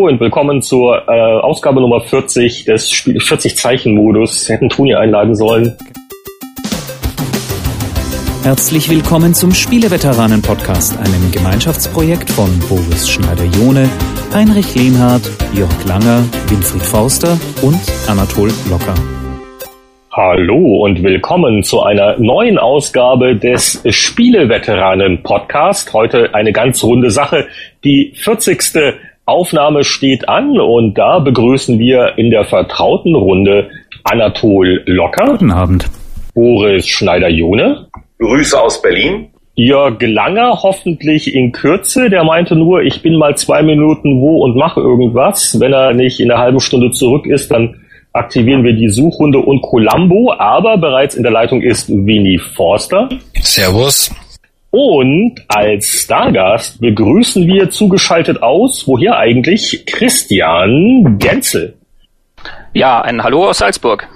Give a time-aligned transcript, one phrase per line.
[0.00, 4.48] und willkommen zur äh, Ausgabe Nummer 40 des 40-Zeichen-Modus.
[4.48, 5.76] Hätten Toni einladen sollen.
[8.42, 13.90] Herzlich willkommen zum Spieleveteranen-Podcast, einem Gemeinschaftsprojekt von Boris Schneider-Jone,
[14.32, 17.78] Heinrich Lehnhardt, Jörg Langer, Winfried Forster und
[18.08, 18.94] Anatol Locker.
[20.12, 25.92] Hallo und willkommen zu einer neuen Ausgabe des Spieleveteranen-Podcast.
[25.92, 27.48] Heute eine ganz runde Sache,
[27.84, 29.09] die 40.
[29.26, 33.70] Aufnahme steht an und da begrüßen wir in der vertrauten Runde
[34.04, 35.26] Anatol Locker.
[35.26, 35.86] Guten Abend.
[36.34, 37.86] Boris Schneider-Jone.
[38.18, 39.28] Grüße aus Berlin.
[39.54, 42.08] Jörg Langer hoffentlich in Kürze.
[42.08, 45.58] Der meinte nur, ich bin mal zwei Minuten wo und mache irgendwas.
[45.60, 47.80] Wenn er nicht in einer halben Stunde zurück ist, dann
[48.12, 50.32] aktivieren wir die Suchrunde und Columbo.
[50.38, 53.08] Aber bereits in der Leitung ist Winnie Forster.
[53.42, 54.10] Servus.
[54.70, 61.74] Und als Stargast begrüßen wir zugeschaltet aus, woher eigentlich, Christian Genzel.
[62.72, 64.08] Ja, ein Hallo aus Salzburg.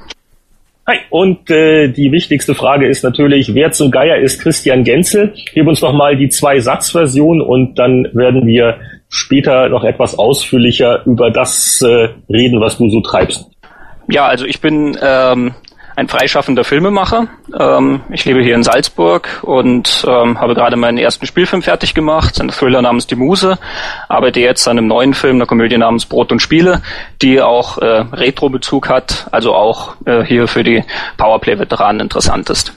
[0.86, 5.34] Hi, und äh, die wichtigste Frage ist natürlich, wer zum Geier ist Christian Genzel?
[5.55, 8.77] Gib uns noch mal die Zwei-Satz-Version und dann werden wir
[9.08, 13.50] später noch etwas ausführlicher über das äh, reden, was du so treibst.
[14.08, 15.55] Ja, also ich bin ähm,
[15.96, 17.28] ein freischaffender Filmemacher.
[17.58, 22.40] Ähm, ich lebe hier in Salzburg und ähm, habe gerade meinen ersten Spielfilm fertig gemacht,
[22.40, 23.58] ein Thriller namens Die Muse.
[24.08, 26.82] Arbeite jetzt an einem neuen Film, einer Komödie namens Brot und Spiele,
[27.22, 30.82] die auch äh, Retro-Bezug hat, also auch äh, hier für die
[31.16, 32.72] Powerplay-Veteranen interessant ist.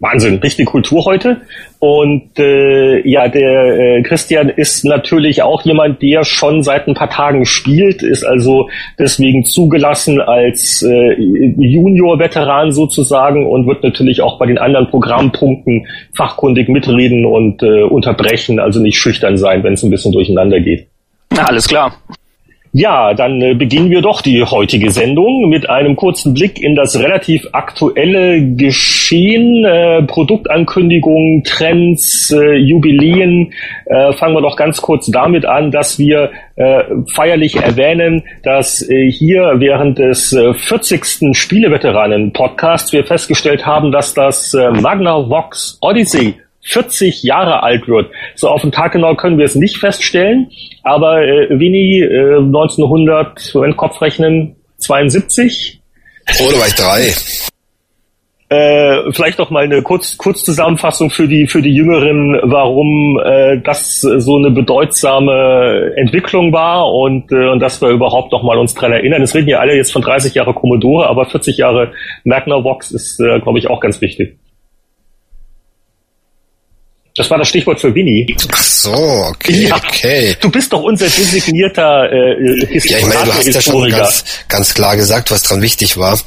[0.00, 1.42] Wahnsinn, richtig Kultur heute.
[1.78, 7.10] Und äh, ja, der äh, Christian ist natürlich auch jemand, der schon seit ein paar
[7.10, 14.46] Tagen spielt, ist also deswegen zugelassen als äh, Junior-Veteran sozusagen und wird natürlich auch bei
[14.46, 19.90] den anderen Programmpunkten fachkundig mitreden und äh, unterbrechen, also nicht schüchtern sein, wenn es ein
[19.90, 20.88] bisschen durcheinander geht.
[21.30, 21.94] Na, alles klar.
[22.76, 26.98] Ja, dann äh, beginnen wir doch die heutige Sendung mit einem kurzen Blick in das
[26.98, 33.52] relativ aktuelle Geschehen, äh, Produktankündigungen, Trends, äh, Jubiläen.
[33.86, 36.82] Äh, fangen wir doch ganz kurz damit an, dass wir äh,
[37.12, 41.36] feierlich erwähnen, dass äh, hier während des äh, 40.
[41.36, 48.10] Spieleveteranen-Podcasts wir festgestellt haben, dass das Magna Vox Odyssey 40 Jahre alt wird.
[48.34, 50.50] So auf den Tag genau können wir es nicht feststellen,
[50.82, 55.80] aber äh, Winnie äh, 1900, wenn Kopf rechnen, 72.
[56.40, 57.14] Oder war ich drei?
[58.50, 64.00] Äh, vielleicht noch mal eine Kurz Kurzzusammenfassung für die für die Jüngeren, warum äh, das
[64.00, 68.92] so eine bedeutsame Entwicklung war und äh, und dass wir überhaupt noch mal uns dran
[68.92, 69.22] erinnern.
[69.22, 71.92] Es reden ja alle jetzt von 30 Jahre Commodore, aber 40 Jahre
[72.24, 74.36] Magnavox ist, äh, glaube ich, auch ganz wichtig.
[77.16, 78.34] Das war das Stichwort für Winnie.
[78.50, 80.36] Ach so, okay, ja, okay.
[80.40, 82.88] Du bist doch unser designierter äh, Historiker.
[82.88, 86.18] Ja, ich meine, du hast ja schon ganz, ganz klar gesagt, was dran wichtig war.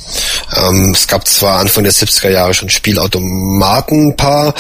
[0.56, 4.54] Ähm, es gab zwar Anfang der 70er Jahre schon Spielautomaten ein paar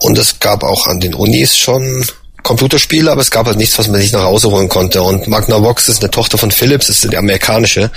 [0.00, 2.04] und es gab auch an den Unis schon
[2.42, 5.02] Computerspiele, aber es gab halt nichts, was man sich nach Hause holen konnte.
[5.02, 7.90] Und Magnavox ist eine Tochter von Philips, ist die amerikanische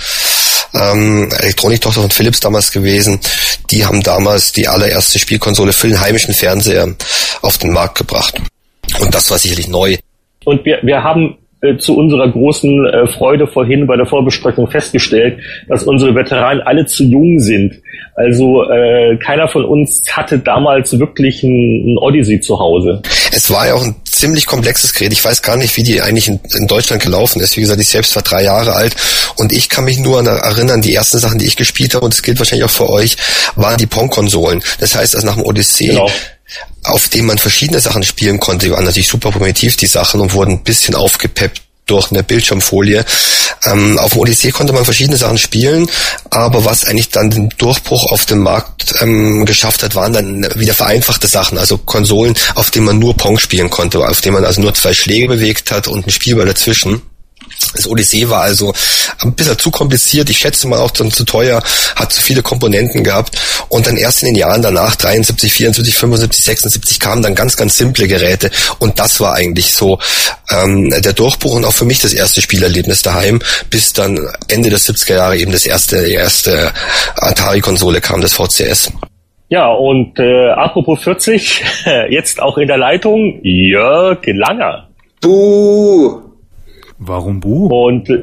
[0.74, 3.20] ähm, Elektroniktochter von Philips damals gewesen.
[3.70, 6.94] Die haben damals die allererste Spielkonsole für den heimischen Fernseher
[7.42, 8.40] auf den Markt gebracht.
[9.00, 9.96] Und das war sicherlich neu.
[10.44, 15.40] Und wir, wir haben äh, zu unserer großen äh, Freude vorhin bei der Vorbesprechung festgestellt,
[15.68, 17.80] dass unsere Veteranen alle zu jung sind.
[18.14, 23.02] Also äh, keiner von uns hatte damals wirklich ein, ein Odyssey zu Hause.
[23.32, 25.12] Es war ja auch ein ziemlich komplexes Gerät.
[25.12, 27.56] Ich weiß gar nicht, wie die eigentlich in, in, Deutschland gelaufen ist.
[27.56, 28.96] Wie gesagt, ich selbst war drei Jahre alt
[29.36, 32.14] und ich kann mich nur an erinnern, die ersten Sachen, die ich gespielt habe, und
[32.14, 33.16] das gilt wahrscheinlich auch für euch,
[33.54, 34.62] waren die Pong-Konsolen.
[34.80, 36.10] Das heißt, also nach dem Odyssee genau
[36.84, 40.52] auf dem man verschiedene Sachen spielen konnte, waren natürlich super primitiv die Sachen und wurden
[40.52, 43.04] ein bisschen aufgepeppt durch eine Bildschirmfolie.
[43.64, 45.88] Ähm, auf dem Odyssee konnte man verschiedene Sachen spielen,
[46.30, 50.74] aber was eigentlich dann den Durchbruch auf dem Markt ähm, geschafft hat, waren dann wieder
[50.74, 54.60] vereinfachte Sachen, also Konsolen, auf denen man nur Pong spielen konnte, auf denen man also
[54.60, 57.02] nur zwei Schläge bewegt hat und ein Spielball dazwischen.
[57.74, 58.72] Das Odyssee war also
[59.22, 61.62] ein bisschen zu kompliziert, ich schätze mal auch dann zu teuer,
[61.94, 63.38] hat zu viele Komponenten gehabt
[63.68, 67.76] und dann erst in den Jahren danach, 73, 74, 75, 76, kamen dann ganz, ganz
[67.76, 69.98] simple Geräte und das war eigentlich so
[70.50, 73.40] ähm, der Durchbruch und auch für mich das erste Spielerlebnis daheim,
[73.70, 74.18] bis dann
[74.48, 76.72] Ende der 70er Jahre eben das erste, die erste
[77.16, 78.92] Atari-Konsole kam, das VCS.
[79.48, 81.64] Ja, und äh, apropos 40,
[82.10, 84.88] jetzt auch in der Leitung Jörg Langer.
[85.20, 86.25] Buh!
[86.98, 87.66] Warum Buh?
[87.66, 88.08] Und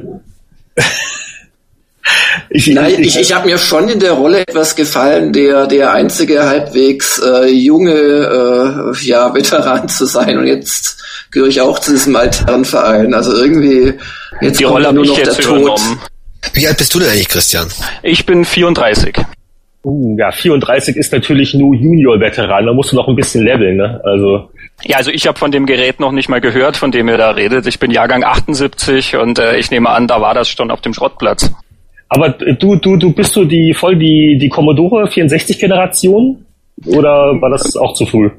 [2.50, 6.44] Ich, Nein, ich, ich habe mir schon in der Rolle etwas gefallen, der der einzige
[6.44, 10.38] halbwegs äh, junge äh, ja, Veteran zu sein.
[10.38, 13.14] Und jetzt gehöre ich auch zu diesem alteren Verein.
[13.14, 13.94] Also irgendwie
[14.40, 15.60] jetzt Die Rolle nur noch der Tod.
[15.60, 16.00] Übernommen.
[16.52, 17.66] Wie alt bist du denn eigentlich, Christian?
[18.02, 19.16] Ich bin 34.
[19.82, 24.00] Uh, ja, 34 ist natürlich nur Junior-Veteran, da musst du noch ein bisschen leveln, ne?
[24.04, 24.50] Also.
[24.82, 27.30] Ja, also ich habe von dem Gerät noch nicht mal gehört, von dem ihr da
[27.30, 27.66] redet.
[27.66, 30.92] Ich bin Jahrgang 78 und äh, ich nehme an, da war das schon auf dem
[30.92, 31.50] Schrottplatz.
[32.08, 36.44] Aber du, du, du bist so die voll die, die Commodore 64 Generation?
[36.86, 38.30] Oder war das auch zu früh?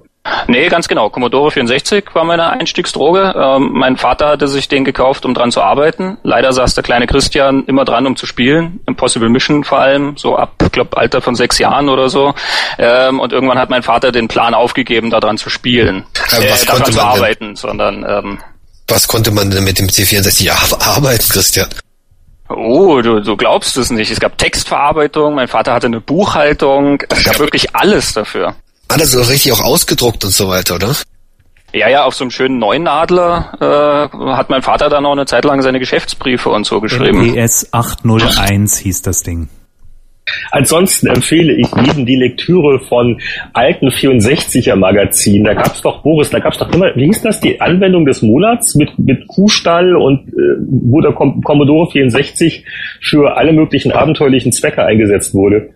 [0.48, 1.10] Nee, ganz genau.
[1.10, 3.33] Commodore 64 war meine Einstiegsdroge.
[3.36, 6.18] Ähm, mein Vater hatte sich den gekauft, um dran zu arbeiten.
[6.24, 8.80] Leider saß der kleine Christian immer dran, um zu spielen.
[8.88, 12.33] Impossible Mission vor allem, so ab, glaub, Alter von sechs Jahren oder so.
[12.77, 16.06] Ähm, und irgendwann hat mein Vater den Plan aufgegeben, daran zu spielen.
[16.31, 18.39] Äh, was äh, daran zu arbeiten, denn, sondern ähm,
[18.88, 20.51] was konnte man denn mit dem C64
[20.86, 21.68] arbeiten, Christian?
[22.50, 24.12] Oh, du, du glaubst es nicht.
[24.12, 28.56] Es gab Textverarbeitung, mein Vater hatte eine Buchhaltung, es gab wirklich alles dafür.
[28.88, 30.96] Ah, das ist richtig auch ausgedruckt und so weiter, oder?
[31.74, 35.26] Ja, ja, auf so einem schönen neuen Adler äh, hat mein Vater dann noch eine
[35.26, 37.34] Zeit lang seine Geschäftsbriefe und so geschrieben.
[37.34, 39.50] PS 801 hieß das Ding.
[40.52, 43.20] Ansonsten empfehle ich jedem die Lektüre von
[43.54, 45.44] alten 64er Magazinen.
[45.44, 48.76] Da gab's doch, Boris, da gab's doch immer, wie hieß das, die Anwendung des Monats
[48.76, 52.66] mit, mit Kuhstall und äh, wo der Commodore 64
[53.02, 55.75] für alle möglichen abenteuerlichen Zwecke eingesetzt wurde.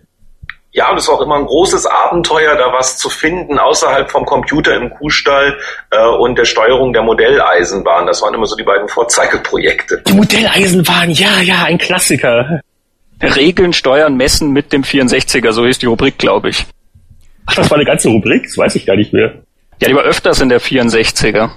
[0.72, 4.24] Ja, und es war auch immer ein großes Abenteuer, da was zu finden außerhalb vom
[4.24, 5.58] Computer im Kuhstall
[5.90, 8.06] äh, und der Steuerung der Modelleisenbahn.
[8.06, 10.02] Das waren immer so die beiden Vorzeigeprojekte.
[10.06, 12.60] Die Modelleisenbahn, ja, ja, ein Klassiker.
[13.20, 16.64] Regeln, Steuern, Messen mit dem 64er, so ist die Rubrik, glaube ich.
[17.46, 18.44] Ach, das war eine ganze Rubrik?
[18.44, 19.42] Das weiß ich gar nicht mehr.
[19.80, 21.50] Ja, die war öfters in der 64er.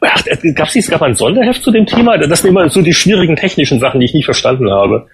[0.00, 0.24] Ach,
[0.54, 2.18] gab es gab ein Sonderheft zu dem Thema?
[2.18, 5.08] Das sind immer so die schwierigen technischen Sachen, die ich nicht verstanden habe.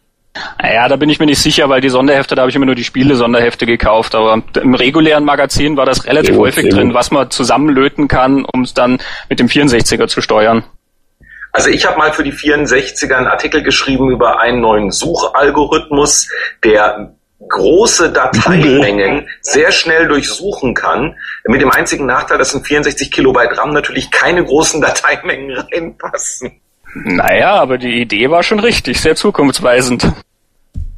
[0.63, 2.77] Ja, da bin ich mir nicht sicher, weil die Sonderhefte, da habe ich immer nur
[2.77, 4.15] die Spiele-Sonderhefte gekauft.
[4.15, 8.63] Aber im regulären Magazin war das relativ sehr häufig drin, was man zusammenlöten kann, um
[8.63, 8.99] es dann
[9.29, 10.65] mit dem 64er zu steuern.
[11.53, 16.29] Also ich habe mal für die 64er einen Artikel geschrieben über einen neuen Suchalgorithmus,
[16.63, 17.15] der
[17.49, 23.73] große Dateimengen sehr schnell durchsuchen kann, mit dem einzigen Nachteil, dass in 64 Kilobyte RAM
[23.73, 26.60] natürlich keine großen Dateimengen reinpassen.
[26.95, 30.13] Naja, aber die Idee war schon richtig, sehr zukunftsweisend.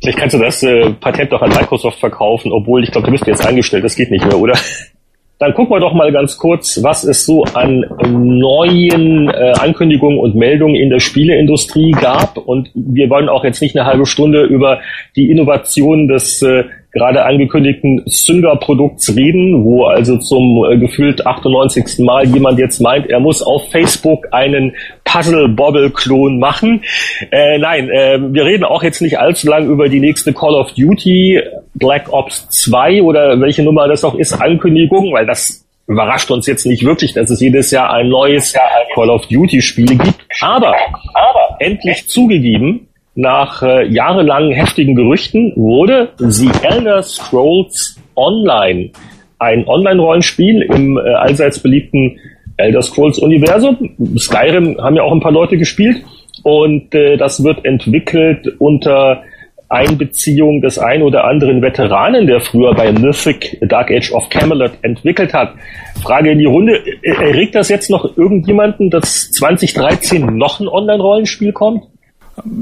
[0.01, 3.27] Vielleicht kannst du das äh, Patent doch an Microsoft verkaufen, obwohl ich glaube, du bist
[3.27, 4.59] jetzt eingestellt, das geht nicht mehr, oder?
[5.39, 10.37] Dann gucken wir doch mal ganz kurz, was es so an neuen äh, Ankündigungen und
[10.37, 12.37] Meldungen in der Spieleindustrie gab.
[12.37, 14.81] Und wir wollen auch jetzt nicht eine halbe Stunde über
[15.17, 16.63] die Innovation des äh,
[16.93, 21.99] gerade angekündigten Sünder-Produkts reden, wo also zum äh, gefühlt 98.
[22.05, 24.75] Mal jemand jetzt meint, er muss auf Facebook einen
[25.05, 26.83] Puzzle-Bobble-Klon machen.
[27.31, 30.73] Äh, nein, äh, wir reden auch jetzt nicht allzu lang über die nächste Call of
[30.73, 31.41] Duty
[31.75, 36.67] Black Ops 2 oder welche Nummer das auch ist, Ankündigung, weil das überrascht uns jetzt
[36.67, 38.55] nicht wirklich, dass es jedes Jahr ein neues
[38.95, 40.15] Call of Duty Spiel gibt.
[40.41, 40.75] Aber,
[41.15, 48.91] aber endlich zugegeben, nach äh, jahrelangen heftigen Gerüchten wurde The Elder Scrolls Online,
[49.39, 52.19] ein Online-Rollenspiel im äh, allseits beliebten
[52.57, 53.77] Elder Scrolls Universum.
[54.17, 56.03] Skyrim haben ja auch ein paar Leute gespielt
[56.43, 59.23] und äh, das wird entwickelt unter
[59.69, 65.33] Einbeziehung des ein oder anderen Veteranen, der früher bei Mythic Dark Age of Camelot entwickelt
[65.33, 65.55] hat.
[66.03, 71.85] Frage in die Runde, erregt das jetzt noch irgendjemanden, dass 2013 noch ein Online-Rollenspiel kommt?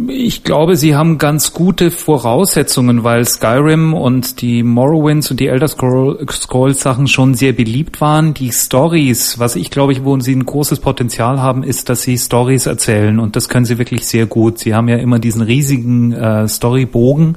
[0.08, 5.68] Ich glaube, sie haben ganz gute Voraussetzungen, weil Skyrim und die Morrowinds und die Elder
[5.68, 8.34] Scrolls Sachen schon sehr beliebt waren.
[8.34, 12.66] Die Stories, was ich glaube wo sie ein großes Potenzial haben, ist, dass sie Stories
[12.66, 14.58] erzählen und das können sie wirklich sehr gut.
[14.58, 17.36] Sie haben ja immer diesen riesigen äh, Storybogen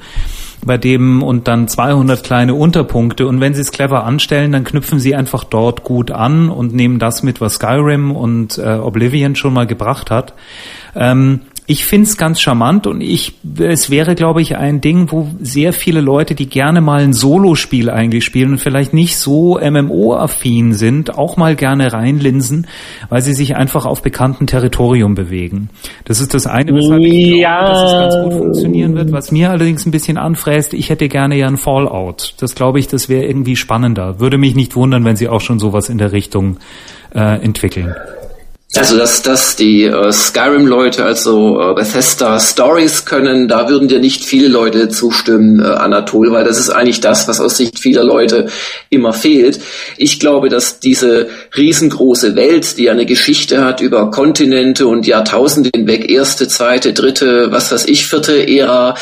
[0.65, 4.99] bei dem und dann 200 kleine Unterpunkte und wenn sie es clever anstellen, dann knüpfen
[4.99, 9.53] sie einfach dort gut an und nehmen das mit, was Skyrim und äh, Oblivion schon
[9.53, 10.33] mal gebracht hat.
[10.95, 15.71] Ähm, ich find's ganz charmant und ich, es wäre, glaube ich, ein Ding, wo sehr
[15.71, 21.17] viele Leute, die gerne mal ein Solospiel eigentlich spielen und vielleicht nicht so MMO-affin sind,
[21.17, 22.67] auch mal gerne reinlinsen,
[23.09, 25.69] weil sie sich einfach auf bekanntem Territorium bewegen.
[26.03, 27.59] Das ist das eine, weshalb ich ja.
[27.59, 29.11] glaube, dass es ganz gut funktionieren wird.
[29.13, 32.35] Was mir allerdings ein bisschen anfräst, ich hätte gerne ja ein Fallout.
[32.39, 34.19] Das glaube ich, das wäre irgendwie spannender.
[34.19, 36.57] Würde mich nicht wundern, wenn sie auch schon sowas in der Richtung
[37.15, 37.95] äh, entwickeln.
[38.75, 44.25] Also dass, dass die äh, Skyrim-Leute, also äh, Bethesda Stories können, da würden dir nicht
[44.25, 48.47] viele Leute zustimmen, äh, Anatol, weil das ist eigentlich das, was aus Sicht vieler Leute
[48.89, 49.61] immer fehlt.
[49.97, 56.09] Ich glaube, dass diese riesengroße Welt, die eine Geschichte hat über Kontinente und Jahrtausende hinweg,
[56.09, 58.95] erste, zweite, dritte, was weiß ich, vierte Ära,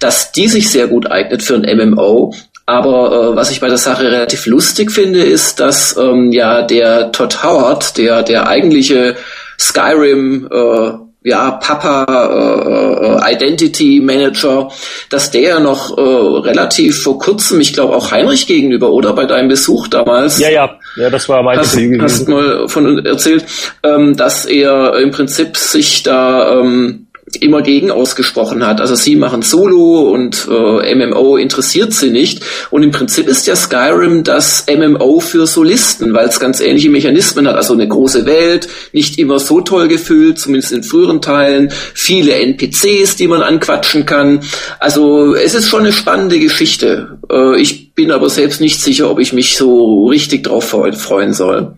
[0.00, 2.32] dass die sich sehr gut eignet für ein MMO
[2.68, 7.12] aber äh, was ich bei der Sache relativ lustig finde, ist, dass ähm, ja der
[7.12, 9.16] Todd Howard, der der eigentliche
[9.58, 10.90] Skyrim äh,
[11.22, 14.70] ja, Papa äh, äh Identity Manager,
[15.08, 19.14] dass der noch äh, relativ vor kurzem, ich glaube auch Heinrich gegenüber, oder?
[19.14, 20.38] Bei deinem Besuch damals.
[20.38, 23.46] Ja, ja, ja, das war mein hast, hast mal von erzählt,
[23.82, 27.07] ähm, dass er im Prinzip sich da ähm,
[27.40, 28.80] immer gegen ausgesprochen hat.
[28.80, 32.42] Also sie machen Solo und äh, MMO interessiert sie nicht.
[32.70, 37.46] Und im Prinzip ist ja Skyrim das MMO für Solisten, weil es ganz ähnliche Mechanismen
[37.48, 37.56] hat.
[37.56, 41.70] Also eine große Welt, nicht immer so toll gefüllt, zumindest in früheren Teilen.
[41.94, 44.40] Viele NPCs, die man anquatschen kann.
[44.78, 47.18] Also es ist schon eine spannende Geschichte.
[47.30, 51.76] Äh, ich bin aber selbst nicht sicher, ob ich mich so richtig drauf freuen soll.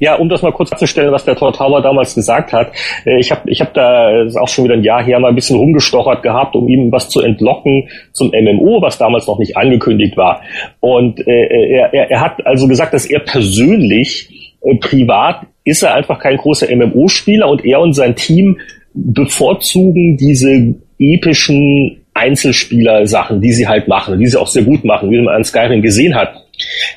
[0.00, 2.72] Ja, um das mal kurz abzustellen, was der Tortauer damals gesagt hat.
[3.04, 5.34] Äh, ich habe ich hab da, ist auch schon wieder ein Jahr her, mal ein
[5.34, 10.16] bisschen rumgestochert gehabt, um ihm was zu entlocken zum MMO, was damals noch nicht angekündigt
[10.16, 10.42] war.
[10.80, 15.94] Und äh, er, er, er hat also gesagt, dass er persönlich, äh, privat, ist er
[15.94, 18.58] einfach kein großer MMO-Spieler und er und sein Team
[18.94, 25.20] bevorzugen diese epischen Einzelspieler-Sachen, die sie halt machen, die sie auch sehr gut machen, wie
[25.20, 26.34] man an Skyrim gesehen hat.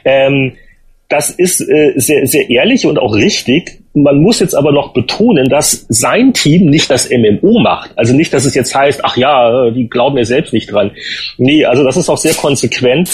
[0.03, 0.53] Ähm,
[1.11, 3.81] das ist äh, sehr, sehr ehrlich und auch richtig.
[3.93, 7.91] Man muss jetzt aber noch betonen, dass sein Team nicht das MMO macht.
[7.97, 10.91] Also nicht, dass es jetzt heißt, ach ja, die glauben ja selbst nicht dran.
[11.37, 13.09] Nee, also das ist auch sehr konsequent,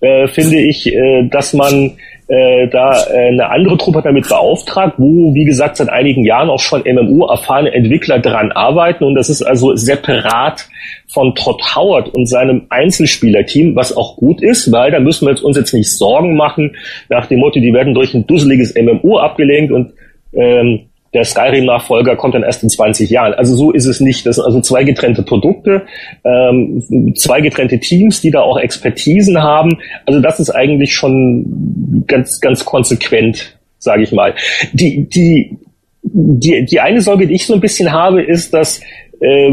[0.00, 1.96] äh, finde ich, äh, dass man
[2.30, 6.60] äh, da äh, eine andere Truppe damit beauftragt, wo, wie gesagt, seit einigen Jahren auch
[6.60, 9.02] schon MMO-erfahrene Entwickler dran arbeiten.
[9.02, 10.68] Und das ist also separat
[11.08, 15.56] von Todd Howard und seinem Einzelspielerteam, was auch gut ist, weil da müssen wir uns
[15.56, 16.76] jetzt nicht Sorgen machen
[17.08, 19.72] nach dem Motto, die werden durch ein dusseliges MMO abgelenkt.
[19.72, 19.92] Und
[20.32, 23.34] ähm, der Skyrim-Nachfolger kommt dann erst in 20 Jahren.
[23.34, 24.26] Also so ist es nicht.
[24.26, 25.82] Das sind also zwei getrennte Produkte,
[26.24, 29.78] ähm, zwei getrennte Teams, die da auch Expertisen haben.
[30.06, 34.34] Also das ist eigentlich schon ganz, ganz konsequent, sage ich mal.
[34.72, 35.56] Die, die,
[36.02, 38.80] die, die eine Sorge, die ich so ein bisschen habe, ist, dass
[39.20, 39.50] äh,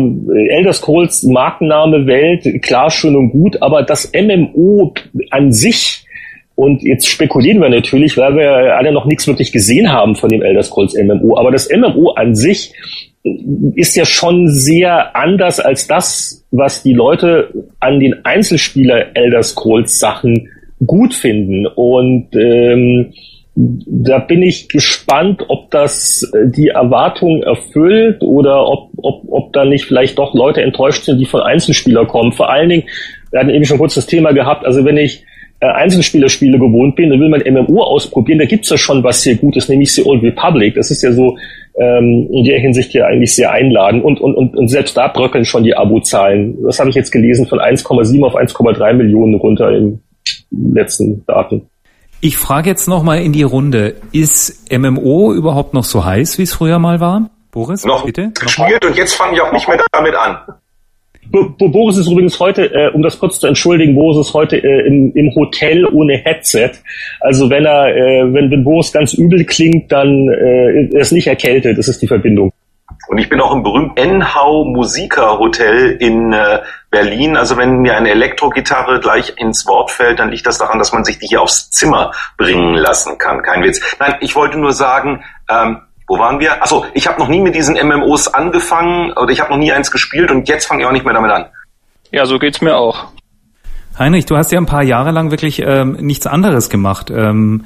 [0.49, 4.93] Elder Scrolls Markenname Welt, klar, schön und gut, aber das MMO
[5.31, 6.05] an sich
[6.57, 10.41] und jetzt spekulieren wir natürlich, weil wir alle noch nichts wirklich gesehen haben von dem
[10.41, 11.37] Elder Scrolls MMO.
[11.37, 12.73] Aber das MMO an sich
[13.75, 19.99] ist ja schon sehr anders als das, was die Leute an den Einzelspieler Elder Scrolls
[19.99, 20.49] Sachen
[20.83, 21.67] gut finden.
[21.67, 23.13] Und ähm,
[23.53, 29.85] da bin ich gespannt, ob das die Erwartungen erfüllt oder ob, ob, ob da nicht
[29.85, 32.31] vielleicht doch Leute enttäuscht sind, die von Einzelspieler kommen.
[32.31, 32.83] Vor allen Dingen,
[33.29, 35.23] wir hatten eben schon kurz das Thema gehabt, also wenn ich
[35.59, 39.35] äh, Einzelspielerspiele gewohnt bin, dann will man MMO ausprobieren, da gibt's ja schon was sehr
[39.35, 40.75] Gutes, nämlich The Old Republic.
[40.75, 41.37] Das ist ja so
[41.79, 45.45] ähm, in der Hinsicht ja eigentlich sehr einladend und, und, und, und selbst da bröckeln
[45.45, 46.57] schon die Abo-Zahlen.
[46.63, 49.99] Das habe ich jetzt gelesen, von 1,7 auf 1,3 Millionen runter im
[50.51, 51.69] letzten Daten.
[52.19, 56.53] Ich frage jetzt nochmal in die Runde, ist MMO überhaupt noch so heiß, wie es
[56.53, 57.29] früher mal war?
[57.51, 58.31] Boris, noch bitte?
[58.39, 60.37] Gespielt und jetzt fange ich auch nicht mehr damit an.
[61.31, 65.13] Boris ist übrigens heute, äh, um das kurz zu entschuldigen, Boris ist heute äh, im,
[65.13, 66.71] im Hotel ohne Headset.
[67.19, 71.27] Also wenn er, äh, wenn, wenn Boris ganz übel klingt, dann äh, er ist nicht
[71.27, 72.51] erkältet, das ist die Verbindung.
[73.07, 77.37] Und ich bin auch im berühmten Enhau Musiker Hotel in äh, Berlin.
[77.37, 81.05] Also wenn mir eine Elektrogitarre gleich ins Wort fällt, dann liegt das daran, dass man
[81.05, 83.43] sich die hier aufs Zimmer bringen lassen kann.
[83.43, 83.81] Kein Witz.
[83.99, 86.61] Nein, ich wollte nur sagen, ähm, wo waren wir?
[86.61, 89.91] Achso, ich habe noch nie mit diesen MMOs angefangen oder ich habe noch nie eins
[89.91, 91.45] gespielt und jetzt fange ich auch nicht mehr damit an.
[92.11, 93.07] Ja, so geht's mir auch.
[93.99, 97.09] Heinrich, du hast ja ein paar Jahre lang wirklich ähm, nichts anderes gemacht.
[97.09, 97.65] Ähm,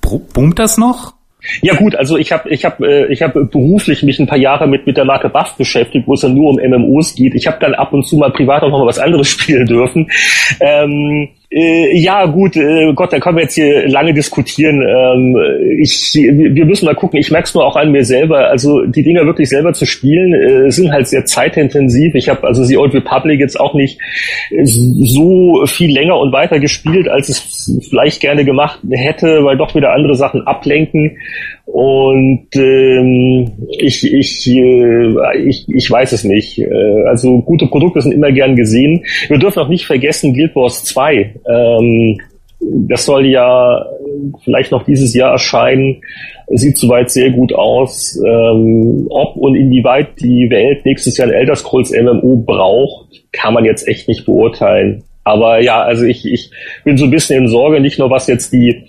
[0.00, 1.14] boomt das noch?
[1.60, 4.66] Ja gut, also ich habe ich hab, äh, ich hab beruflich mich ein paar Jahre
[4.66, 7.34] mit mit der Marke Buff beschäftigt, wo es dann nur um MMOs geht.
[7.34, 10.10] Ich habe dann ab und zu mal privat auch noch mal was anderes spielen dürfen.
[10.60, 14.82] Ähm, äh, ja, gut, äh, Gott, da können wir jetzt hier lange diskutieren.
[14.82, 15.36] Ähm,
[15.80, 17.20] ich, wir müssen mal gucken.
[17.20, 18.48] Ich merke es nur auch an mir selber.
[18.48, 22.14] Also die Dinger wirklich selber zu spielen, äh, sind halt sehr zeitintensiv.
[22.16, 24.00] Ich habe also The Old Republic jetzt auch nicht
[24.64, 29.92] so viel länger und weiter gespielt, als es vielleicht gerne gemacht hätte, weil doch wieder
[29.92, 31.18] andere Sachen ablenken.
[31.66, 36.58] Und ähm, ich, ich, äh, ich, ich weiß es nicht.
[36.58, 39.04] Äh, also gute Produkte sind immer gern gesehen.
[39.28, 41.34] Wir dürfen auch nicht vergessen Guild Wars 2.
[41.48, 42.18] Ähm,
[42.60, 43.84] das soll ja
[44.44, 46.02] vielleicht noch dieses Jahr erscheinen.
[46.48, 48.18] Sieht soweit sehr gut aus.
[48.24, 53.64] Ähm, ob und inwieweit die Welt nächstes Jahr ein Elder Scrolls MMO braucht, kann man
[53.64, 55.02] jetzt echt nicht beurteilen.
[55.24, 56.50] Aber ja, also ich, ich
[56.84, 58.84] bin so ein bisschen in Sorge, nicht nur was jetzt die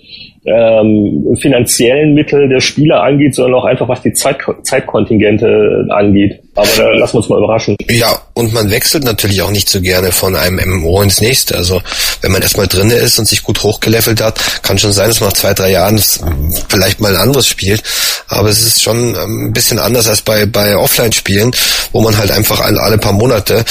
[0.48, 6.40] ähm, finanziellen Mittel der Spieler angeht, sondern auch einfach was die Zeit, Zeitkontingente angeht.
[6.58, 7.76] Aber da lassen wir uns mal überraschen.
[7.88, 11.56] Ja, und man wechselt natürlich auch nicht so gerne von einem MMO ins nächste.
[11.56, 11.80] Also
[12.20, 15.28] wenn man erstmal drinne ist und sich gut hochgelevelt hat, kann schon sein, dass man
[15.28, 16.02] nach zwei, drei Jahren
[16.68, 17.84] vielleicht mal ein anderes spielt.
[18.26, 21.52] Aber es ist schon ein bisschen anders als bei, bei Offline-Spielen,
[21.92, 23.64] wo man halt einfach alle, paar Monate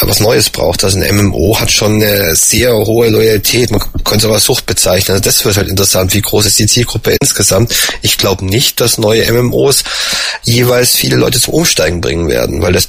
[0.00, 0.82] was Neues braucht.
[0.82, 3.70] Also ein MMO hat schon eine sehr hohe Loyalität.
[3.70, 5.16] Man könnte es aber Sucht bezeichnen.
[5.16, 6.14] Also das wird halt interessant.
[6.14, 7.74] Wie groß ist die Zielgruppe insgesamt?
[8.00, 9.84] Ich glaube nicht, dass neue MMOs
[10.44, 12.88] jeweils viele Leute zum Umsteigen bringen werden, weil das,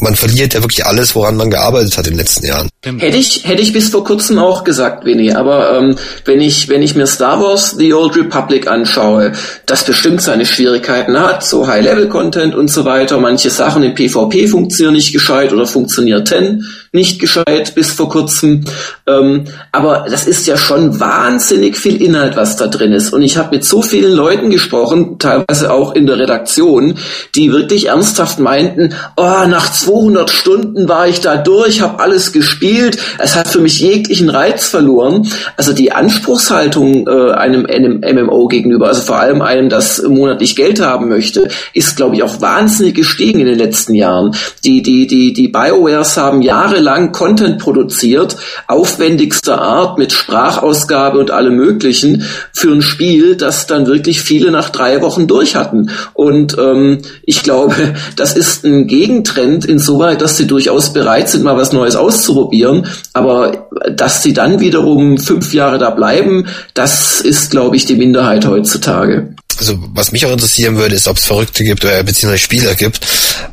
[0.00, 2.68] man verliert ja wirklich alles, woran man gearbeitet hat in den letzten Jahren.
[2.84, 6.82] Hätte ich, hätte ich bis vor kurzem auch gesagt, Winnie, aber ähm, wenn ich, wenn
[6.82, 9.32] ich mir Star Wars The Old Republic anschaue,
[9.66, 14.94] das bestimmt seine Schwierigkeiten hat, so High-Level-Content und so weiter, manche Sachen im PvP funktionieren
[14.94, 18.64] nicht gescheit oder funktionierten nicht gescheit bis vor kurzem.
[19.06, 23.12] Ähm, aber das ist ja schon wahnsinnig viel Inhalt, was da drin ist.
[23.12, 26.94] Und ich habe mit so vielen Leuten gesprochen, teilweise auch in der Redaktion,
[27.34, 32.98] die wirklich ernsthaft meinten, oh, nach 200 Stunden war ich da durch, habe alles gespielt,
[33.18, 35.28] es hat für mich jeglichen Reiz verloren.
[35.56, 40.80] Also die Anspruchshaltung äh, einem, einem MMO gegenüber, also vor allem einem, das monatlich Geld
[40.80, 44.34] haben möchte, ist, glaube ich, auch wahnsinnig gestiegen in den letzten Jahren.
[44.64, 51.30] Die, die, die, die BioWares haben Jahre jahrelang Content produziert, aufwendigster Art mit Sprachausgabe und
[51.30, 55.90] allem möglichen für ein Spiel, das dann wirklich viele nach drei Wochen durch hatten.
[56.14, 57.74] Und ähm, ich glaube,
[58.16, 62.86] das ist ein Gegentrend insoweit, dass sie durchaus bereit sind, mal was Neues auszuprobieren.
[63.12, 68.46] Aber dass sie dann wiederum fünf Jahre da bleiben, das ist, glaube ich, die Minderheit
[68.46, 72.74] heutzutage also was mich auch interessieren würde, ist, ob es Verrückte gibt oder beziehungsweise Spieler
[72.74, 73.00] gibt,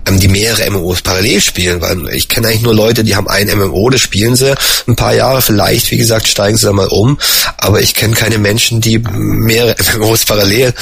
[0.07, 3.47] ähm, die mehrere MMOs parallel spielen, weil ich kenne eigentlich nur Leute, die haben ein
[3.47, 4.55] MMO, das spielen sie
[4.87, 7.17] ein paar Jahre, vielleicht, wie gesagt, steigen sie da mal um,
[7.57, 10.73] aber ich kenne keine Menschen, die mehrere MMOs parallel,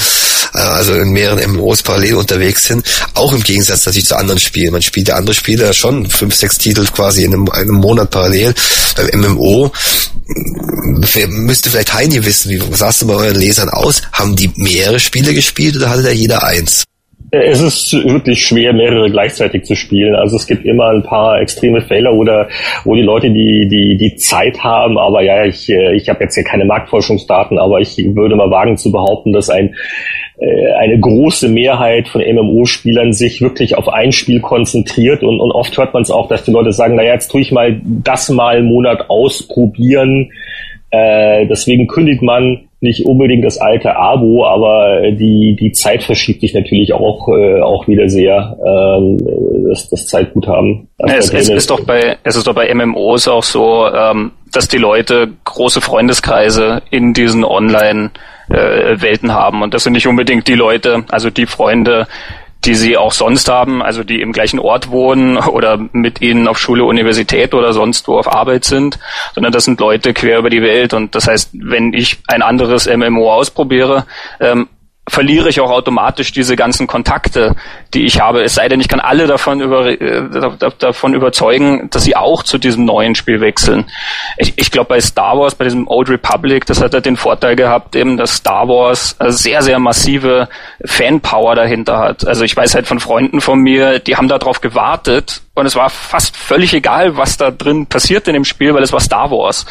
[0.54, 4.72] äh, also in mehreren MMOs parallel unterwegs sind, auch im Gegensatz natürlich zu anderen Spielen.
[4.72, 8.54] Man spielt ja andere Spiele schon fünf, sechs Titel quasi in einem, einem Monat parallel.
[8.96, 9.72] Beim MMO
[11.28, 14.02] müsste vielleicht Heini wissen, wie sah denn bei euren Lesern aus?
[14.12, 16.84] Haben die mehrere Spiele gespielt oder hatte da jeder eins?
[17.30, 20.14] Es ist wirklich schwer, mehrere gleichzeitig zu spielen.
[20.14, 22.48] Also es gibt immer ein paar extreme Fehler oder
[22.84, 24.98] wo die Leute die, die, die Zeit haben.
[24.98, 28.92] Aber ja, ich, ich habe jetzt hier keine Marktforschungsdaten, aber ich würde mal wagen zu
[28.92, 29.74] behaupten, dass ein
[30.36, 35.76] äh, eine große Mehrheit von MMO-Spielern sich wirklich auf ein Spiel konzentriert und, und oft
[35.78, 38.56] hört man es auch, dass die Leute sagen, naja, jetzt tue ich mal das mal
[38.56, 40.32] einen Monat ausprobieren.
[40.90, 46.54] Äh, deswegen kündigt man nicht unbedingt das alte Abo, aber die, die Zeit verschiebt sich
[46.54, 49.18] natürlich auch, äh, auch wieder sehr, ähm,
[49.68, 50.88] das, das Zeitguthaben.
[50.98, 54.78] Es, es, ist doch bei, es ist doch bei MMOs auch so, ähm, dass die
[54.78, 58.10] Leute große Freundeskreise in diesen Online-
[58.50, 59.62] äh, Welten haben.
[59.62, 62.06] Und das sind nicht unbedingt die Leute, also die Freunde,
[62.64, 66.58] die sie auch sonst haben, also die im gleichen Ort wohnen oder mit ihnen auf
[66.58, 68.98] Schule, Universität oder sonst wo auf Arbeit sind,
[69.34, 70.94] sondern das sind Leute quer über die Welt.
[70.94, 74.06] Und das heißt, wenn ich ein anderes MMO ausprobiere,
[74.40, 74.68] ähm,
[75.08, 77.54] verliere ich auch automatisch diese ganzen Kontakte,
[77.92, 78.42] die ich habe.
[78.42, 80.22] Es sei denn, ich kann alle davon, über, äh,
[80.78, 83.84] davon überzeugen, dass sie auch zu diesem neuen Spiel wechseln.
[84.38, 87.54] Ich, ich glaube, bei Star Wars, bei diesem Old Republic, das hat ja den Vorteil
[87.54, 90.48] gehabt, eben, dass Star Wars sehr, sehr massive
[90.84, 92.26] Fanpower dahinter hat.
[92.26, 95.90] Also ich weiß halt von Freunden von mir, die haben darauf gewartet und es war
[95.90, 99.66] fast völlig egal, was da drin passiert in dem Spiel, weil es war Star Wars.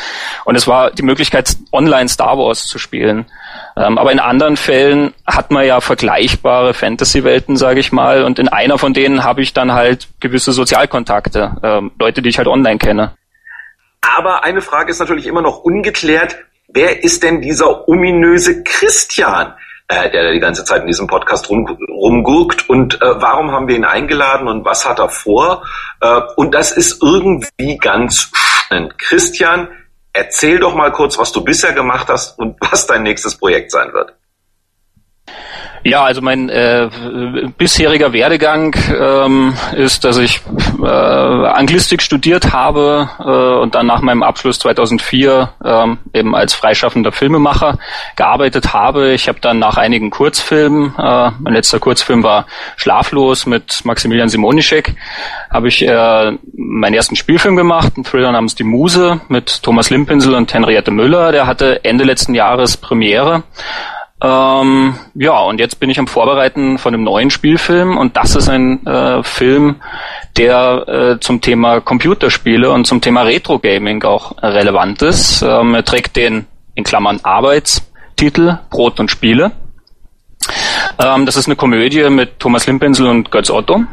[0.46, 3.26] Und es war die Möglichkeit, online Star Wars zu spielen.
[3.75, 8.47] Ähm, aber in anderen Fällen hat man ja vergleichbare Fantasy-Welten, sage ich mal, und in
[8.47, 12.77] einer von denen habe ich dann halt gewisse Sozialkontakte, ähm, Leute, die ich halt online
[12.77, 13.13] kenne.
[14.01, 16.37] Aber eine Frage ist natürlich immer noch ungeklärt.
[16.67, 19.53] Wer ist denn dieser ominöse Christian,
[19.87, 22.69] äh, der die ganze Zeit in diesem Podcast rum, rumgurkt?
[22.69, 25.65] Und äh, warum haben wir ihn eingeladen und was hat er vor?
[26.01, 28.99] Äh, und das ist irgendwie ganz spannend.
[28.99, 29.67] Christian
[30.13, 33.91] Erzähl doch mal kurz, was du bisher gemacht hast und was dein nächstes Projekt sein
[33.93, 34.13] wird.
[35.86, 36.89] Ja, also mein äh,
[37.58, 40.41] bisheriger Werdegang ähm, ist, dass ich
[40.82, 47.12] äh, Anglistik studiert habe äh, und dann nach meinem Abschluss 2004 ähm, eben als freischaffender
[47.12, 47.80] Filmemacher
[48.15, 49.12] gearbeitet habe.
[49.12, 52.46] Ich habe dann nach einigen Kurzfilmen, äh, mein letzter Kurzfilm war
[52.78, 54.96] Schlaflos mit Maximilian Simonischek,
[55.52, 60.34] habe ich äh, meinen ersten Spielfilm gemacht, einen Thriller namens Die Muse mit Thomas Limpinsel
[60.34, 61.34] und Henriette Müller.
[61.34, 63.43] Der hatte Ende letzten Jahres Premiere.
[64.23, 68.47] Ähm, ja, und jetzt bin ich am Vorbereiten von einem neuen Spielfilm und das ist
[68.47, 69.81] ein äh, Film,
[70.38, 75.41] der äh, zum Thema Computerspiele und zum Thema Retro-Gaming auch relevant ist.
[75.41, 79.51] Ähm, er trägt den, in Klammern, Arbeitstitel Brot und Spiele.
[80.97, 83.83] Ähm, das ist eine Komödie mit Thomas Limpinsel und Götz Otto.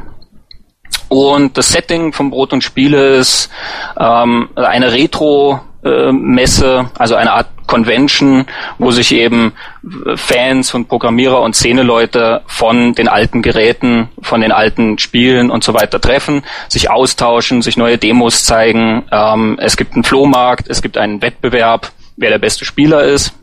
[1.09, 3.51] Und das Setting von Brot und Spiele ist
[3.99, 8.47] ähm, eine Retro äh, Messe, also eine Art Convention,
[8.79, 9.53] wo sich eben
[10.17, 15.73] Fans und Programmierer und Szeneleute von den alten Geräten, von den alten Spielen und so
[15.73, 19.05] weiter treffen, sich austauschen, sich neue Demos zeigen.
[19.13, 23.35] Ähm, es gibt einen Flohmarkt, es gibt einen Wettbewerb, wer der beste Spieler ist.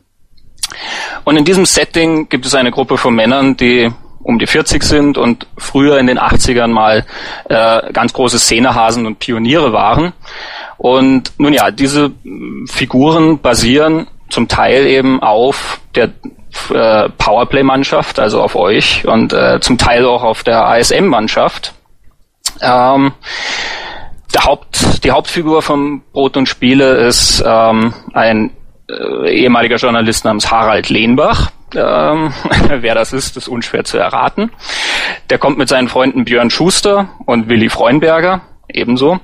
[1.23, 3.89] Und in diesem Setting gibt es eine Gruppe von Männern, die
[4.27, 7.05] um die 40 sind und früher in den 80ern mal
[7.47, 10.11] äh, ganz große Szenehasen und Pioniere waren.
[10.77, 12.11] Und nun ja, diese
[12.67, 16.11] Figuren basieren zum Teil eben auf der
[16.69, 21.73] äh, Powerplay-Mannschaft, also auf euch und äh, zum Teil auch auf der ASM-Mannschaft.
[22.61, 23.13] Ähm,
[24.33, 28.51] der Haupt, die Hauptfigur von Brot und Spiele ist ähm, ein
[28.89, 31.51] äh, ehemaliger Journalist namens Harald Lehnbach.
[31.75, 32.33] Ähm,
[32.69, 34.51] wer das ist, ist unschwer zu erraten.
[35.29, 39.19] Der kommt mit seinen Freunden Björn Schuster und Willi Freunberger ebenso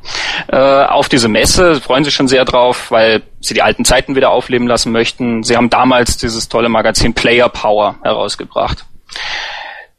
[0.47, 4.31] äh, auf diese Messe, freuen sich schon sehr drauf, weil sie die alten Zeiten wieder
[4.31, 5.43] aufleben lassen möchten.
[5.43, 8.85] Sie haben damals dieses tolle Magazin Player Power herausgebracht.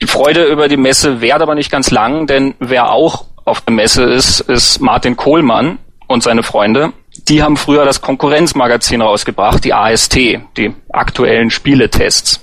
[0.02, 3.74] Die Freude über die Messe währt aber nicht ganz lang, denn wer auch auf der
[3.74, 6.92] Messe ist, ist Martin Kohlmann und seine Freunde.
[7.28, 12.40] Die haben früher das Konkurrenzmagazin rausgebracht, die AST, die aktuellen Spieletests.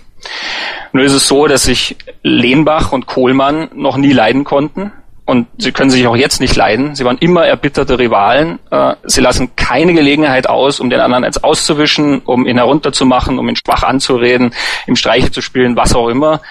[0.93, 4.91] Nur ist es so, dass sich Lehnbach und Kohlmann noch nie leiden konnten.
[5.31, 6.93] Und sie können sich auch jetzt nicht leiden.
[6.93, 8.59] Sie waren immer erbitterte Rivalen.
[8.69, 13.47] Äh, sie lassen keine Gelegenheit aus, um den anderen als auszuwischen, um ihn herunterzumachen, um
[13.47, 14.53] ihn schwach anzureden,
[14.87, 16.41] ihm Streiche zu spielen, was auch immer.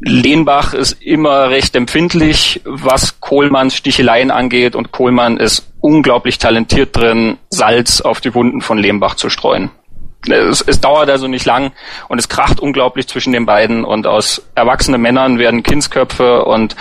[0.00, 7.38] Lehnbach ist immer recht empfindlich, was Kohlmanns Sticheleien angeht und Kohlmann ist unglaublich talentiert drin,
[7.50, 9.70] Salz auf die Wunden von Lehnbach zu streuen
[10.26, 11.72] es, es dauert also nicht lang
[12.08, 16.76] und es kracht unglaublich zwischen den beiden und aus erwachsenen Männern werden Kindsköpfe und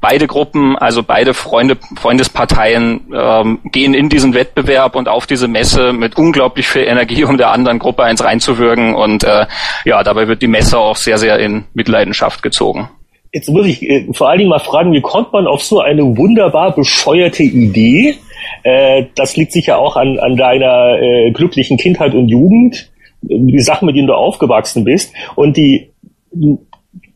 [0.00, 5.92] beide Gruppen, also beide Freunde, Freundesparteien ähm, gehen in diesen Wettbewerb und auf diese Messe
[5.92, 9.46] mit unglaublich viel Energie, um der anderen Gruppe eins reinzuwirken und äh,
[9.84, 12.88] ja, dabei wird die Messe auch sehr, sehr in Mitleidenschaft gezogen.
[13.32, 16.02] Jetzt muss ich äh, vor allen Dingen mal fragen, wie kommt man auf so eine
[16.16, 18.16] wunderbar bescheuerte Idee?
[18.62, 22.90] Äh, das liegt sicher auch an, an deiner äh, glücklichen Kindheit und Jugend,
[23.22, 25.12] die Sachen, mit denen du aufgewachsen bist.
[25.34, 25.90] Und die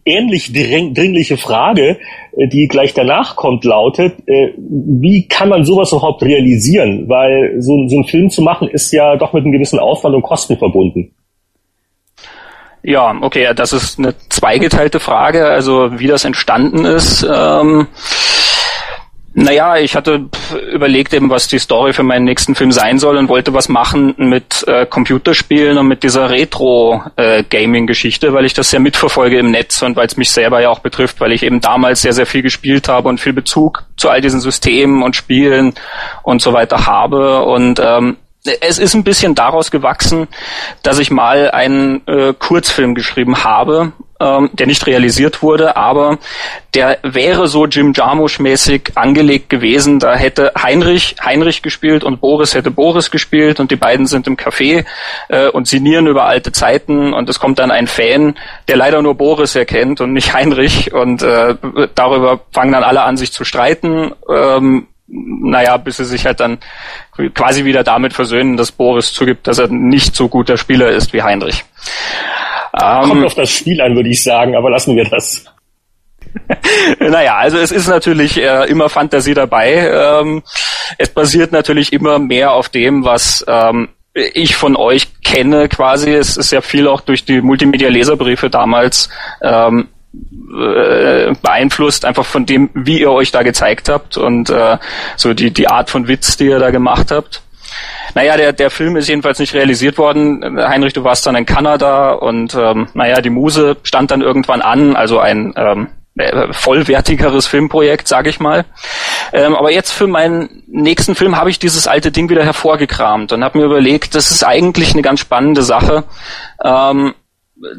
[0.04, 1.98] ähnlich dringliche Frage,
[2.36, 7.08] äh, die gleich danach kommt, lautet, äh, wie kann man sowas überhaupt realisieren?
[7.08, 10.22] Weil so, so ein Film zu machen ist ja doch mit einem gewissen Aufwand und
[10.22, 11.12] Kosten verbunden.
[12.82, 17.26] Ja, okay, das ist eine zweigeteilte Frage, also wie das entstanden ist.
[17.30, 17.88] Ähm
[19.32, 20.28] naja, ich hatte
[20.72, 24.14] überlegt eben, was die Story für meinen nächsten Film sein soll und wollte was machen
[24.16, 29.82] mit äh, Computerspielen und mit dieser Retro-Gaming-Geschichte, äh, weil ich das sehr mitverfolge im Netz
[29.82, 32.42] und weil es mich selber ja auch betrifft, weil ich eben damals sehr, sehr viel
[32.42, 35.74] gespielt habe und viel Bezug zu all diesen Systemen und Spielen
[36.24, 37.44] und so weiter habe.
[37.44, 38.16] Und ähm,
[38.60, 40.26] es ist ein bisschen daraus gewachsen,
[40.82, 46.18] dass ich mal einen äh, Kurzfilm geschrieben habe, ähm, der nicht realisiert wurde, aber
[46.74, 49.98] der wäre so Jim Jarmusch-mäßig angelegt gewesen.
[49.98, 54.36] Da hätte Heinrich Heinrich gespielt und Boris hätte Boris gespielt und die beiden sind im
[54.36, 54.84] Café
[55.28, 58.36] äh, und sinnieren über alte Zeiten und es kommt dann ein Fan,
[58.68, 61.56] der leider nur Boris erkennt und nicht Heinrich und äh,
[61.94, 64.12] darüber fangen dann alle an, sich zu streiten.
[64.28, 66.58] Ähm, naja, bis sie sich halt dann
[67.34, 71.22] quasi wieder damit versöhnen, dass Boris zugibt, dass er nicht so guter Spieler ist wie
[71.22, 71.64] Heinrich.
[72.72, 75.44] Kommt ähm, auf das Spiel an, würde ich sagen, aber lassen wir das.
[77.00, 79.90] naja, also es ist natürlich äh, immer Fantasie dabei.
[79.92, 80.42] Ähm,
[80.98, 86.12] es basiert natürlich immer mehr auf dem, was ähm, ich von euch kenne quasi.
[86.12, 89.08] Es ist ja viel auch durch die Multimedia-Leserbriefe damals
[89.42, 94.78] ähm, äh, beeinflusst, einfach von dem, wie ihr euch da gezeigt habt und äh,
[95.16, 97.42] so die, die Art von Witz, die ihr da gemacht habt.
[98.14, 100.58] Naja, der, der Film ist jedenfalls nicht realisiert worden.
[100.58, 104.96] Heinrich, du warst dann in Kanada und ähm, naja, die Muse stand dann irgendwann an,
[104.96, 108.64] also ein ähm, äh, vollwertigeres Filmprojekt, sage ich mal.
[109.32, 113.44] Ähm, aber jetzt für meinen nächsten Film habe ich dieses alte Ding wieder hervorgekramt und
[113.44, 116.04] habe mir überlegt, das ist eigentlich eine ganz spannende Sache.
[116.64, 117.14] Ähm,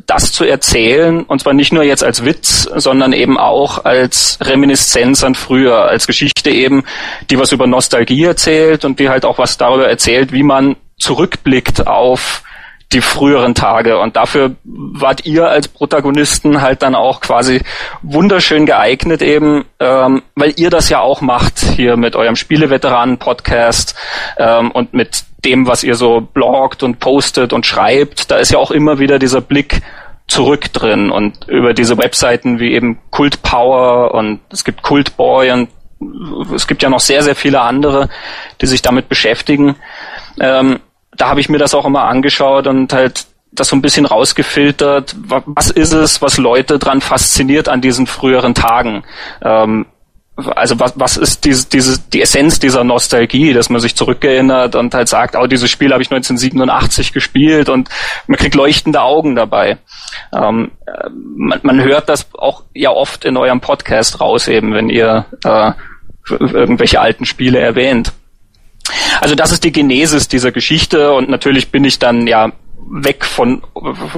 [0.06, 5.24] das zu erzählen, und zwar nicht nur jetzt als Witz, sondern eben auch als Reminiszenz
[5.24, 6.84] an früher, als Geschichte eben,
[7.30, 11.88] die was über Nostalgie erzählt und die halt auch was darüber erzählt, wie man zurückblickt
[11.88, 12.44] auf
[12.94, 14.00] die früheren Tage.
[14.00, 17.62] Und dafür wart ihr als Protagonisten halt dann auch quasi
[18.02, 23.96] wunderschön geeignet eben, ähm, weil ihr das ja auch macht hier mit eurem Spieleveteranen-Podcast
[24.38, 28.30] ähm, und mit dem, was ihr so bloggt und postet und schreibt.
[28.30, 29.82] Da ist ja auch immer wieder dieser Blick
[30.28, 35.52] zurück drin und über diese Webseiten wie eben Cult Power und es gibt Cult Boy
[35.52, 35.70] und
[36.56, 38.10] es gibt ja noch sehr, sehr viele andere,
[38.62, 39.76] die sich damit beschäftigen.
[40.40, 40.80] Ähm,
[41.22, 45.16] da habe ich mir das auch immer angeschaut und halt das so ein bisschen rausgefiltert.
[45.20, 49.04] Was ist es, was Leute dran fasziniert an diesen früheren Tagen?
[49.44, 49.86] Ähm,
[50.56, 54.96] also was, was ist diese, diese, die Essenz dieser Nostalgie, dass man sich zurückerinnert und
[54.96, 57.90] halt sagt, oh, dieses Spiel habe ich 1987 gespielt und
[58.26, 59.78] man kriegt leuchtende Augen dabei.
[60.34, 60.72] Ähm,
[61.14, 65.74] man, man hört das auch ja oft in eurem Podcast raus, eben wenn ihr äh,
[66.30, 68.12] irgendwelche alten Spiele erwähnt.
[69.20, 72.52] Also das ist die Genesis dieser Geschichte und natürlich bin ich dann ja
[72.90, 73.62] weg von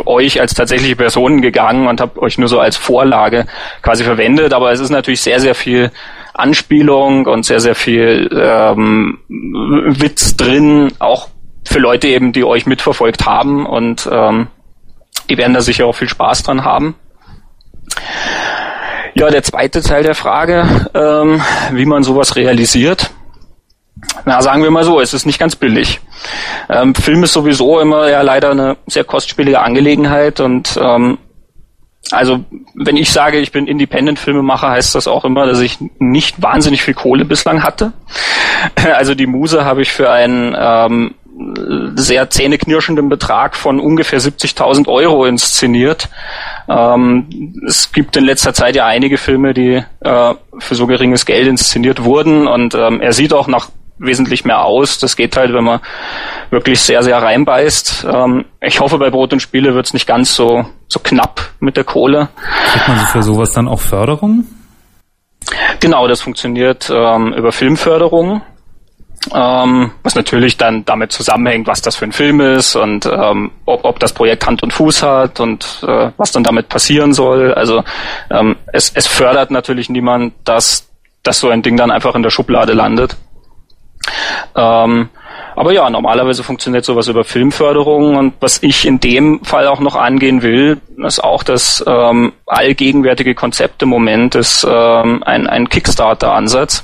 [0.05, 3.45] euch als tatsächliche Personen gegangen und habe euch nur so als Vorlage
[3.81, 5.91] quasi verwendet, aber es ist natürlich sehr, sehr viel
[6.33, 11.29] Anspielung und sehr, sehr viel ähm, Witz drin, auch
[11.65, 14.47] für Leute eben, die euch mitverfolgt haben und ähm,
[15.29, 16.95] die werden da sicher auch viel Spaß dran haben.
[19.15, 23.11] Ja, der zweite Teil der Frage, ähm, wie man sowas realisiert.
[24.25, 25.99] Na, sagen wir mal so, es ist nicht ganz billig.
[26.69, 31.17] Ähm, Film ist sowieso immer ja leider eine sehr kostspielige Angelegenheit und ähm,
[32.11, 32.43] also
[32.75, 36.93] wenn ich sage, ich bin Independent-Filmemacher, heißt das auch immer, dass ich nicht wahnsinnig viel
[36.93, 37.93] Kohle bislang hatte.
[38.93, 41.15] Also die Muse habe ich für einen ähm,
[41.95, 46.07] sehr zähneknirschenden Betrag von ungefähr 70.000 Euro inszeniert.
[46.69, 51.47] Ähm, es gibt in letzter Zeit ja einige Filme, die äh, für so geringes Geld
[51.47, 54.99] inszeniert wurden und ähm, er sieht auch nach wesentlich mehr aus.
[54.99, 55.79] Das geht halt, wenn man
[56.49, 58.07] wirklich sehr, sehr reinbeißt.
[58.11, 61.77] Ähm, ich hoffe, bei Brot und Spiele wird es nicht ganz so, so knapp mit
[61.77, 62.29] der Kohle.
[62.71, 64.45] Kriegt man für sowas dann auch Förderung?
[65.79, 68.41] Genau, das funktioniert ähm, über Filmförderung.
[69.33, 73.85] Ähm, was natürlich dann damit zusammenhängt, was das für ein Film ist und ähm, ob,
[73.85, 77.53] ob das Projekt Hand und Fuß hat und äh, was dann damit passieren soll.
[77.53, 77.83] Also
[78.29, 80.89] ähm, es, es fördert natürlich niemand, dass,
[81.23, 83.15] dass so ein Ding dann einfach in der Schublade landet.
[84.55, 85.09] Ähm,
[85.55, 89.95] aber ja, normalerweise funktioniert sowas über Filmförderung und was ich in dem Fall auch noch
[89.95, 96.83] angehen will, ist auch das ähm, allgegenwärtige Konzept im Moment ist ähm, ein, ein Kickstarter-Ansatz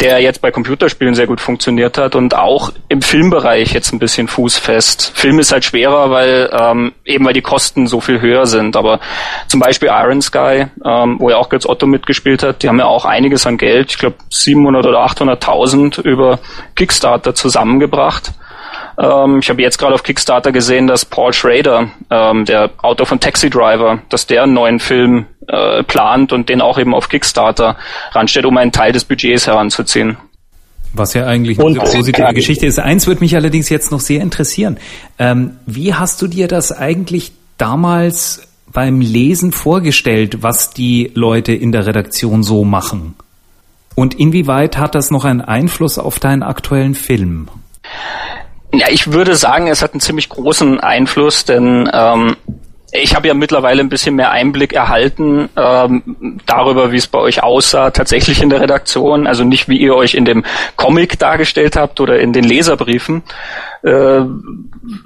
[0.00, 4.28] der jetzt bei Computerspielen sehr gut funktioniert hat und auch im Filmbereich jetzt ein bisschen
[4.28, 5.12] fußfest.
[5.14, 8.76] Film ist halt schwerer, weil ähm, eben weil die Kosten so viel höher sind.
[8.76, 9.00] Aber
[9.48, 12.86] zum Beispiel Iron Sky, ähm, wo ja auch Götz Otto mitgespielt hat, die haben ja
[12.86, 16.38] auch einiges an Geld, ich glaube 700 oder 800.000 über
[16.74, 18.32] Kickstarter zusammengebracht.
[18.98, 23.20] Ähm, ich habe jetzt gerade auf Kickstarter gesehen, dass Paul Schrader, ähm, der Autor von
[23.20, 27.76] Taxi Driver, dass der einen neuen Film äh, plant und den auch eben auf Kickstarter
[28.12, 30.16] ranstellt, um einen Teil des Budgets heranzuziehen.
[30.94, 32.78] Was ja eigentlich eine positive Geschichte ist.
[32.78, 34.78] Eins würde mich allerdings jetzt noch sehr interessieren.
[35.18, 41.72] Ähm, wie hast du dir das eigentlich damals beim Lesen vorgestellt, was die Leute in
[41.72, 43.14] der Redaktion so machen?
[43.94, 47.48] Und inwieweit hat das noch einen Einfluss auf deinen aktuellen Film?
[48.72, 52.36] Ja, ich würde sagen, es hat einen ziemlich großen Einfluss, denn ähm,
[52.90, 57.42] ich habe ja mittlerweile ein bisschen mehr Einblick erhalten ähm, darüber, wie es bei euch
[57.42, 59.26] aussah, tatsächlich in der Redaktion.
[59.26, 60.44] Also nicht, wie ihr euch in dem
[60.76, 63.22] Comic dargestellt habt oder in den Leserbriefen,
[63.82, 64.20] äh,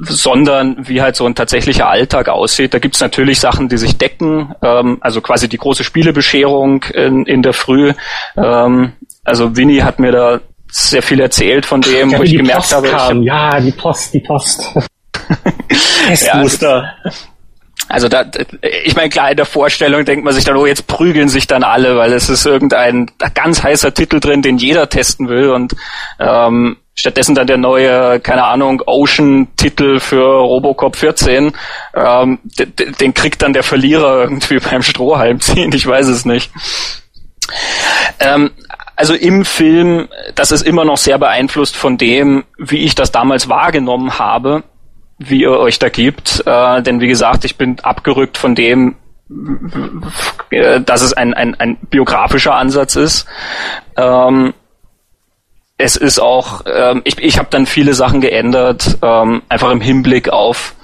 [0.01, 2.72] sondern wie halt so ein tatsächlicher Alltag aussieht.
[2.72, 7.42] Da gibt's natürlich Sachen, die sich decken, ähm, also quasi die große Spielebescherung in, in
[7.42, 7.94] der Früh.
[8.37, 8.92] Ähm,
[9.25, 10.40] also Winnie hat mir da
[10.72, 12.88] sehr viel erzählt von dem, ja, wo ich gemerkt Post habe.
[12.88, 13.22] Kam.
[13.22, 14.66] Ja, die Post, die Post.
[16.06, 16.94] Testmuster.
[17.04, 17.12] ja,
[17.88, 18.24] also da,
[18.85, 21.62] ich meine, klar, in der Vorstellung denkt man sich dann, oh, jetzt prügeln sich dann
[21.62, 25.74] alle, weil es ist irgendein ganz heißer Titel drin, den jeder testen will und
[26.18, 31.52] ähm, stattdessen dann der neue, keine Ahnung, Ocean-Titel für Robocop 14,
[31.94, 36.50] ähm, den, den kriegt dann der Verlierer irgendwie beim Strohhalm ziehen, ich weiß es nicht.
[38.20, 38.52] Ähm,
[39.02, 43.48] also im Film, das ist immer noch sehr beeinflusst von dem, wie ich das damals
[43.48, 44.62] wahrgenommen habe,
[45.18, 46.46] wie ihr euch da gibt.
[46.46, 48.94] Äh, denn wie gesagt, ich bin abgerückt von dem,
[50.50, 53.26] äh, dass es ein, ein, ein biografischer Ansatz ist.
[53.96, 54.54] Ähm,
[55.78, 60.28] es ist auch, ähm, ich, ich habe dann viele Sachen geändert, ähm, einfach im Hinblick
[60.28, 60.76] auf,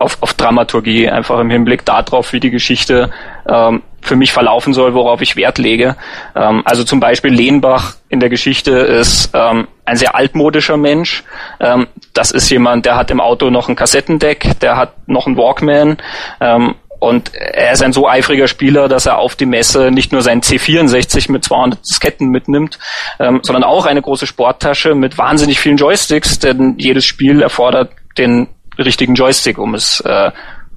[0.00, 3.12] auf, auf Dramaturgie, einfach im Hinblick darauf, wie die Geschichte
[3.48, 5.96] ähm, für mich verlaufen soll, worauf ich Wert lege.
[6.34, 11.24] Ähm, also zum Beispiel Lehnbach in der Geschichte ist ähm, ein sehr altmodischer Mensch.
[11.60, 15.36] Ähm, das ist jemand, der hat im Auto noch ein Kassettendeck, der hat noch einen
[15.36, 15.98] Walkman
[16.40, 20.22] ähm, und er ist ein so eifriger Spieler, dass er auf die Messe nicht nur
[20.22, 22.78] sein C64 mit 200 Disketten mitnimmt,
[23.18, 28.48] ähm, sondern auch eine große Sporttasche mit wahnsinnig vielen Joysticks, denn jedes Spiel erfordert den
[28.78, 30.30] richtigen Joystick, um es äh,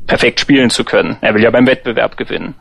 [0.08, 1.18] perfekt spielen zu können.
[1.22, 2.56] Er will ja beim Wettbewerb gewinnen.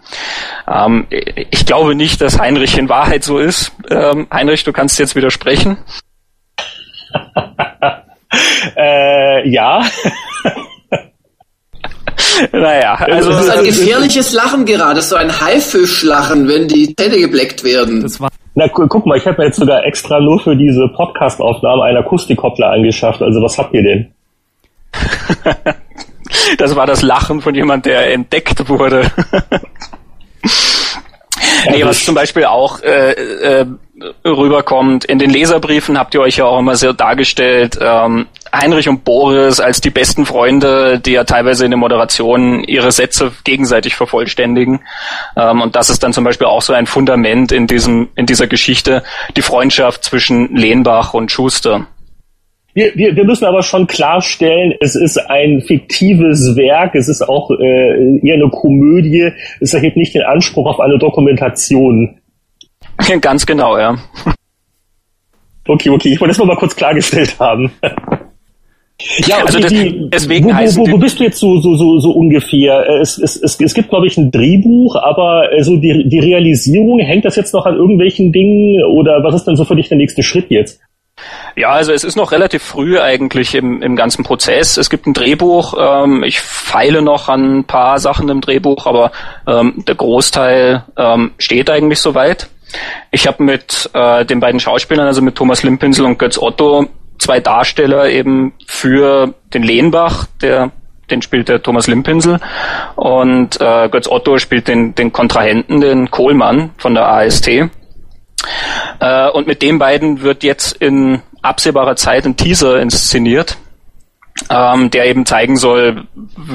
[0.70, 3.72] Ähm, ich glaube nicht, dass Heinrich in Wahrheit so ist.
[3.90, 5.78] Ähm, Heinrich, du kannst jetzt widersprechen.
[8.76, 9.83] äh, ja.
[12.52, 13.31] naja, also.
[13.31, 18.09] Das ist ein gefährliches Lachen gerade, so ein Haifischlachen, wenn die Zähne gebleckt werden.
[18.55, 23.22] Na, guck mal, ich habe jetzt sogar extra nur für diese Podcast-Aufnahme einen Akustikkoppler angeschafft.
[23.22, 24.12] Also was habt ihr denn?
[26.59, 29.11] das war das Lachen von jemand, der entdeckt wurde.
[31.70, 33.66] nee, was zum Beispiel auch äh, äh,
[34.24, 39.05] rüberkommt, in den Leserbriefen habt ihr euch ja auch immer sehr dargestellt, ähm, Heinrich und
[39.05, 44.81] Boris als die besten Freunde, die ja teilweise in den Moderationen ihre Sätze gegenseitig vervollständigen.
[45.37, 48.46] Ähm, und das ist dann zum Beispiel auch so ein Fundament in diesem, in dieser
[48.46, 49.02] Geschichte,
[49.37, 51.87] die Freundschaft zwischen Lehnbach und Schuster.
[52.74, 57.50] Wir, wir, wir müssen aber schon klarstellen, es ist ein fiktives Werk, es ist auch
[57.50, 59.30] äh, eher eine Komödie,
[59.61, 62.18] es erhebt nicht den Anspruch auf eine Dokumentation.
[63.20, 63.96] Ganz genau, ja.
[65.68, 67.70] Okay, okay, ich wollte das nur mal kurz klargestellt haben.
[69.26, 71.98] Ja, also die, die, deswegen wo, wo, wo, wo bist du jetzt so, so, so,
[71.98, 72.88] so ungefähr?
[72.88, 76.18] Äh, es, es, es, es gibt, glaube ich, ein Drehbuch, aber äh, so die, die
[76.20, 79.88] Realisierung, hängt das jetzt noch an irgendwelchen Dingen oder was ist denn so für dich
[79.88, 80.80] der nächste Schritt jetzt?
[81.56, 84.76] Ja, also es ist noch relativ früh eigentlich im, im ganzen Prozess.
[84.76, 85.74] Es gibt ein Drehbuch.
[85.78, 89.12] Ähm, ich feile noch an ein paar Sachen im Drehbuch, aber
[89.46, 92.48] ähm, der Großteil ähm, steht eigentlich soweit.
[93.11, 96.87] Ich habe mit äh, den beiden Schauspielern, also mit Thomas Limpinsel und Götz Otto,
[97.18, 100.70] zwei Darsteller eben für den Lehnbach, der
[101.11, 102.38] den spielt der Thomas Limpinsel
[102.96, 107.50] und äh, Götz Otto spielt den, den Kontrahenten, den Kohlmann von der AST.
[109.00, 113.57] Äh, und mit den beiden wird jetzt in absehbarer Zeit ein Teaser inszeniert,
[114.48, 116.05] ähm, der eben zeigen soll,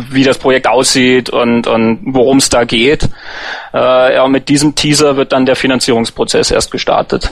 [0.09, 3.09] wie das Projekt aussieht und, und worum es da geht.
[3.73, 7.31] Äh, ja, mit diesem Teaser wird dann der Finanzierungsprozess erst gestartet.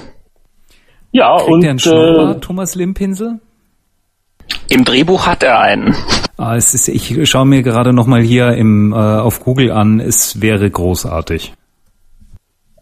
[1.12, 3.39] Ja, Kriegt und er einen Schnurrbart, äh, Thomas Limpinsel?
[4.70, 5.96] Im Drehbuch hat er einen.
[6.38, 10.00] Ah, es ist, ich schaue mir gerade noch mal hier im, äh, auf Google an.
[10.00, 11.54] Es wäre großartig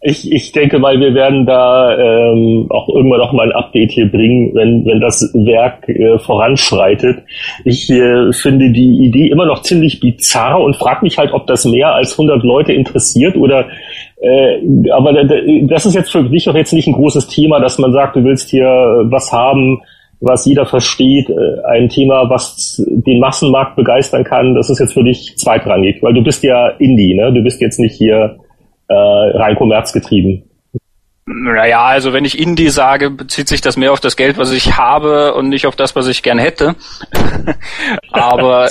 [0.06, 4.10] ich, ich denke mal, wir werden da ähm, auch irgendwann noch mal ein Update hier
[4.10, 7.22] bringen, wenn, wenn das Werk äh, voranschreitet.
[7.64, 11.64] Ich äh, finde die Idee immer noch ziemlich bizarr und frage mich halt, ob das
[11.64, 13.66] mehr als 100 Leute interessiert oder
[14.20, 17.92] äh, aber das ist jetzt für dich doch jetzt nicht ein großes Thema, dass man
[17.92, 19.80] sagt, du willst hier was haben,
[20.20, 25.02] was jeder versteht, äh, ein Thema, was den Massenmarkt begeistern kann, das ist jetzt für
[25.04, 27.32] dich zweitrangig, weil du bist ja Indie, ne?
[27.32, 28.36] Du bist jetzt nicht hier
[28.88, 30.44] äh, rein kommerzgetrieben.
[31.26, 34.76] Naja, also wenn ich Indie sage, bezieht sich das mehr auf das Geld, was ich
[34.76, 36.74] habe und nicht auf das, was ich gern hätte.
[38.12, 38.68] Aber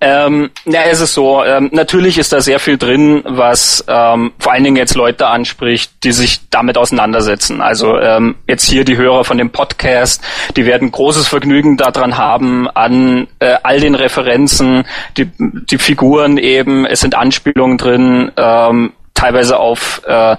[0.00, 1.44] ähm, ja, es ist so.
[1.44, 5.92] Ähm, natürlich ist da sehr viel drin, was ähm, vor allen Dingen jetzt Leute anspricht,
[6.04, 7.60] die sich damit auseinandersetzen.
[7.60, 10.22] Also ähm, jetzt hier die Hörer von dem Podcast,
[10.56, 14.84] die werden großes Vergnügen daran haben an äh, all den Referenzen,
[15.16, 16.86] die, die Figuren eben.
[16.86, 18.32] Es sind Anspielungen drin.
[18.36, 20.36] Ähm, teilweise auf, äh,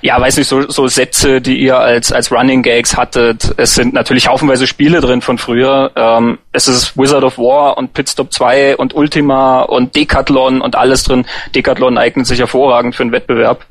[0.00, 3.52] ja, weiß nicht, so, so Sätze, die ihr als, als Running Gags hattet.
[3.58, 5.90] Es sind natürlich haufenweise Spiele drin von früher.
[5.94, 11.02] Ähm, es ist Wizard of War und Pitstop 2 und Ultima und Decathlon und alles
[11.02, 11.26] drin.
[11.54, 13.66] Decathlon eignet sich hervorragend für einen Wettbewerb.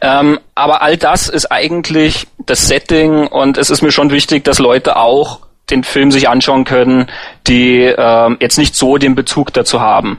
[0.00, 4.58] Ähm, aber all das ist eigentlich das Setting und es ist mir schon wichtig, dass
[4.58, 7.06] Leute auch den Film sich anschauen können,
[7.46, 10.18] die äh, jetzt nicht so den Bezug dazu haben.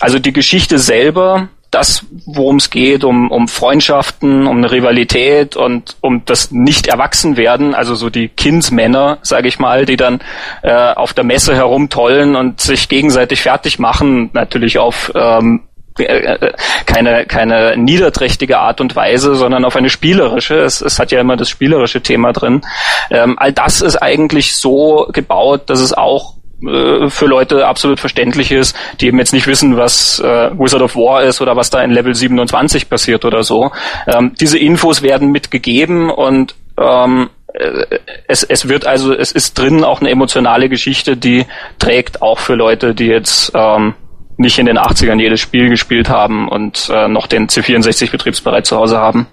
[0.00, 5.96] Also die Geschichte selber das, worum es geht, um, um Freundschaften, um eine Rivalität und
[6.00, 10.20] um das Nicht-Erwachsen-Werden, also so die Kindsmänner, sage ich mal, die dann
[10.62, 15.64] äh, auf der Messe herumtollen und sich gegenseitig fertig machen, natürlich auf ähm,
[15.98, 16.52] äh,
[16.86, 20.56] keine, keine niederträchtige Art und Weise, sondern auf eine spielerische.
[20.60, 22.62] Es, es hat ja immer das spielerische Thema drin.
[23.10, 28.50] Ähm, all das ist eigentlich so gebaut, dass es auch äh, für Leute absolut verständlich
[28.50, 31.82] ist, die eben jetzt nicht wissen, was äh, Wizard of War ist oder was da
[31.82, 33.70] in Level 27 passiert oder so.
[34.06, 39.84] Ähm, diese Infos werden mitgegeben und ähm, äh, es, es wird also, es ist drin
[39.84, 41.46] auch eine emotionale Geschichte, die
[41.78, 43.94] trägt auch für Leute, die jetzt ähm,
[44.36, 48.76] nicht in den 80ern jedes Spiel gespielt haben und äh, noch den C64 betriebsbereit zu
[48.76, 49.26] Hause haben.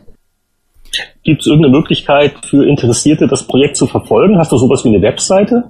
[1.23, 4.37] Gibt es irgendeine Möglichkeit für Interessierte, das Projekt zu verfolgen?
[4.37, 5.63] Hast du sowas wie eine Webseite?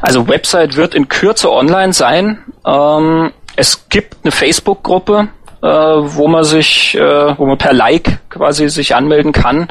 [0.00, 2.44] Also Website wird in Kürze online sein.
[2.66, 5.28] Ähm, es gibt eine Facebook-Gruppe,
[5.62, 9.68] äh, wo man sich, äh, wo man per Like quasi sich anmelden kann.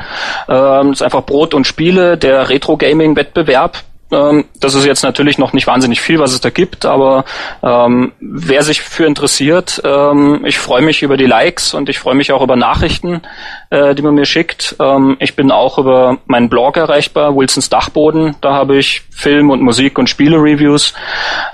[0.49, 3.77] Ähm, das ist einfach Brot und Spiele, der Retro-Gaming-Wettbewerb.
[4.11, 7.25] Ähm, das ist jetzt natürlich noch nicht wahnsinnig viel, was es da gibt, aber
[7.61, 12.15] ähm, wer sich für interessiert, ähm, ich freue mich über die Likes und ich freue
[12.15, 13.21] mich auch über Nachrichten,
[13.69, 14.75] äh, die man mir schickt.
[14.79, 18.35] Ähm, ich bin auch über meinen Blog erreichbar, Wilsons Dachboden.
[18.39, 20.93] Da habe ich Film und Musik und Spiele-Reviews.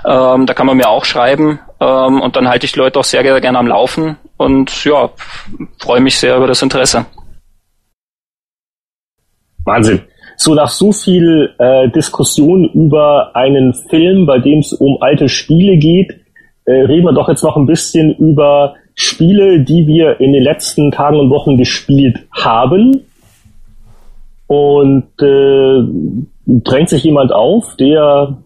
[0.06, 3.04] Ähm, da kann man mir auch schreiben ähm, und dann halte ich die Leute auch
[3.04, 5.10] sehr, sehr gerne am Laufen und ja,
[5.78, 7.06] freue mich sehr über das Interesse.
[9.64, 10.04] Wahnsinn
[10.44, 15.76] so nach so viel äh, Diskussion über einen Film, bei dem es um alte Spiele
[15.78, 16.20] geht,
[16.66, 20.92] äh, reden wir doch jetzt noch ein bisschen über Spiele, die wir in den letzten
[20.92, 23.00] Tagen und Wochen gespielt haben.
[24.46, 25.82] Und äh,
[26.46, 28.36] drängt sich jemand auf, der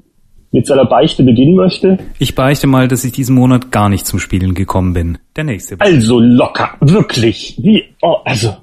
[0.51, 1.99] mit seiner Beichte beginnen möchte?
[2.19, 5.19] Ich beichte mal, dass ich diesen Monat gar nicht zum Spielen gekommen bin.
[5.37, 5.77] Der nächste.
[5.79, 7.59] Also locker, wirklich.
[7.61, 8.57] Wie, oh, also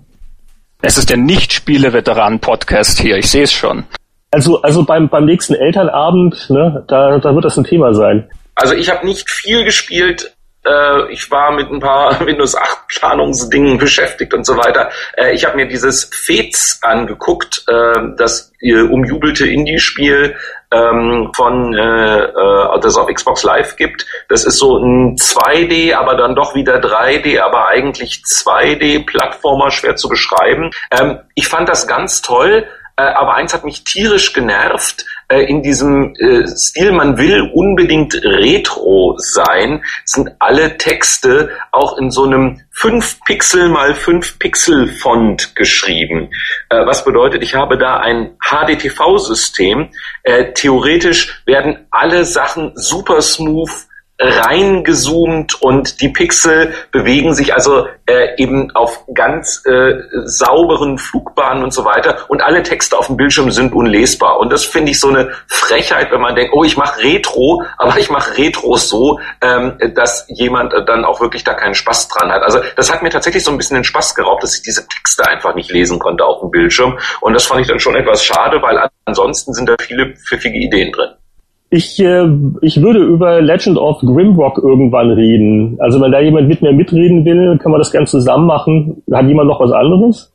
[0.81, 1.17] es ist der
[1.65, 3.85] Nicht-Spiele-Veteran-Podcast hier, ich sehe es schon.
[4.31, 8.29] Also, also beim, beim nächsten Elternabend, ne, da, da wird das ein Thema sein.
[8.53, 10.35] Also ich habe nicht viel gespielt.
[10.63, 14.91] Äh, ich war mit ein paar Windows 8 Planungsdingen beschäftigt und so weiter.
[15.17, 20.35] Äh, ich habe mir dieses Fez angeguckt, äh, das äh, umjubelte Indie-Spiel
[20.71, 24.05] ähm, von äh, äh, das auf Xbox Live gibt.
[24.29, 30.09] Das ist so ein 2D, aber dann doch wieder 3D, aber eigentlich 2D-Plattformer, schwer zu
[30.09, 30.71] beschreiben.
[30.91, 32.67] Ähm, ich fand das ganz toll.
[32.97, 39.15] Äh, aber eins hat mich tierisch genervt in diesem äh, Stil, man will unbedingt retro
[39.17, 46.29] sein, sind alle Texte auch in so einem 5 Pixel mal 5 Pixel Font geschrieben.
[46.69, 49.89] Äh, was bedeutet, ich habe da ein HDTV-System.
[50.23, 53.71] Äh, theoretisch werden alle Sachen super smooth
[54.17, 61.73] reingezoomt und die Pixel bewegen sich also äh, eben auf ganz äh, sauberen Flugbahnen und
[61.73, 65.09] so weiter und alle Texte auf dem Bildschirm sind unlesbar und das finde ich so
[65.09, 69.77] eine Frechheit, wenn man denkt, oh ich mache Retro, aber ich mache Retro so, ähm,
[69.93, 72.41] dass jemand dann auch wirklich da keinen Spaß dran hat.
[72.43, 75.27] Also das hat mir tatsächlich so ein bisschen den Spaß geraubt, dass ich diese Texte
[75.27, 78.61] einfach nicht lesen konnte auf dem Bildschirm und das fand ich dann schon etwas schade,
[78.61, 81.15] weil ansonsten sind da viele pfiffige Ideen drin.
[81.69, 82.27] Ich, äh,
[82.61, 85.77] ich würde über Legend of Grimrock irgendwann reden.
[85.79, 89.03] Also wenn da jemand mit mir mitreden will, kann man das gerne zusammen machen.
[89.11, 90.31] Hat jemand noch was anderes?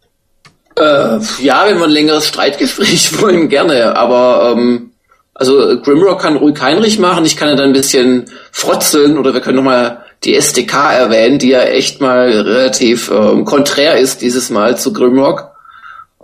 [0.77, 3.97] Äh, ja, wenn wir ein längeres Streitgespräch wollen, gerne.
[3.97, 4.91] Aber ähm,
[5.35, 7.25] also Grimrock kann ruhig Heinrich machen.
[7.25, 11.49] Ich kann ja dann ein bisschen frotzeln oder wir können nochmal die SDK erwähnen, die
[11.49, 15.49] ja echt mal relativ ähm, konträr ist dieses Mal zu Grimrock.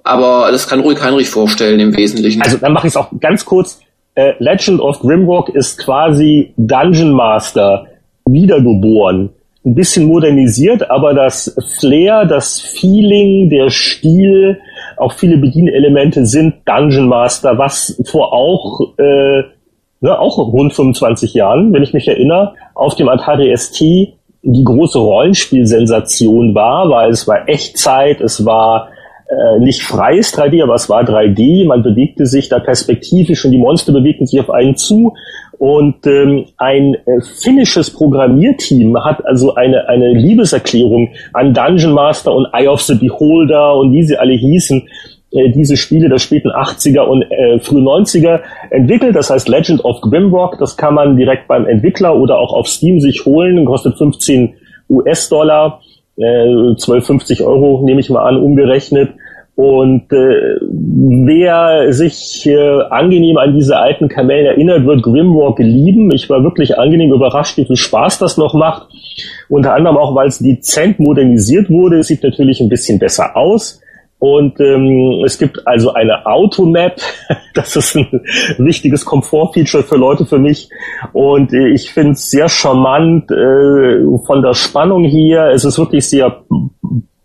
[0.04, 2.42] Aber das kann ruhig Heinrich vorstellen im Wesentlichen.
[2.42, 3.80] Also dann mache ich es auch ganz kurz
[4.16, 7.86] äh, Legend of Grimrock ist quasi Dungeon Master
[8.26, 9.30] wiedergeboren.
[9.64, 14.58] Ein bisschen modernisiert, aber das Flair, das Feeling, der Stil,
[14.96, 19.42] auch viele Bedienelemente sind Dungeon Master, was vor auch, äh,
[20.00, 23.80] ne, auch rund 25 Jahren, wenn ich mich erinnere, auf dem Atari ST
[24.48, 28.88] die große Rollenspielsensation war, weil es war Echtzeit, es war
[29.28, 31.66] äh, nicht freies 3D, aber es war 3D.
[31.66, 35.14] Man bewegte sich da perspektivisch und die Monster bewegten sich auf einen zu.
[35.58, 42.46] Und ähm, ein äh, finnisches Programmierteam hat also eine, eine Liebeserklärung an Dungeon Master und
[42.52, 44.86] Eye of the Beholder und wie sie alle hießen,
[45.32, 49.16] äh, diese Spiele der späten 80er und äh, frühen 90er entwickelt.
[49.16, 50.58] Das heißt Legend of Grimrock.
[50.58, 53.64] Das kann man direkt beim Entwickler oder auch auf Steam sich holen.
[53.64, 54.54] Kostet 15
[54.88, 55.80] US-Dollar
[56.16, 59.10] äh, 12,50 Euro nehme ich mal an, umgerechnet.
[59.56, 66.10] Und äh, wer sich äh, angenehm an diese alten Kamellen erinnert, wird Grimwalk lieben.
[66.12, 68.88] Ich war wirklich angenehm überrascht, wie viel Spaß das noch macht.
[69.48, 72.00] Unter anderem auch, weil es dezent modernisiert wurde.
[72.00, 73.80] Es sieht natürlich ein bisschen besser aus.
[74.18, 76.96] Und ähm, es gibt also eine Automap.
[77.54, 78.20] Das ist ein
[78.58, 80.68] wichtiges Komfortfeature für Leute für mich.
[81.14, 85.46] Und äh, ich finde es sehr charmant äh, von der Spannung hier.
[85.54, 86.42] Es ist wirklich sehr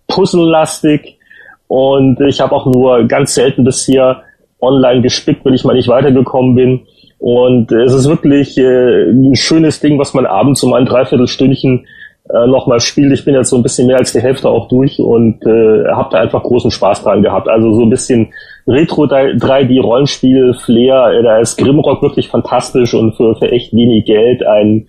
[0.08, 1.20] puzzlelastig.
[1.68, 4.24] Und ich habe auch nur ganz selten bisher
[4.62, 6.82] online gespickt, wenn ich mal nicht weitergekommen bin.
[7.18, 11.86] Und es ist wirklich äh, ein schönes Ding, was man abends um ein Dreiviertelstündchen
[12.34, 13.14] äh, nochmal spielt.
[13.14, 16.10] Ich bin jetzt so ein bisschen mehr als die Hälfte auch durch und äh, habe
[16.12, 17.48] da einfach großen Spaß dran gehabt.
[17.48, 18.34] Also so ein bisschen
[18.68, 24.06] Retro 3D Rollenspiel Flair, äh, da ist Grimrock wirklich fantastisch und für, für echt wenig
[24.06, 24.88] Geld ein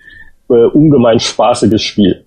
[0.51, 2.25] äh, ungemein spaßiges Spiel.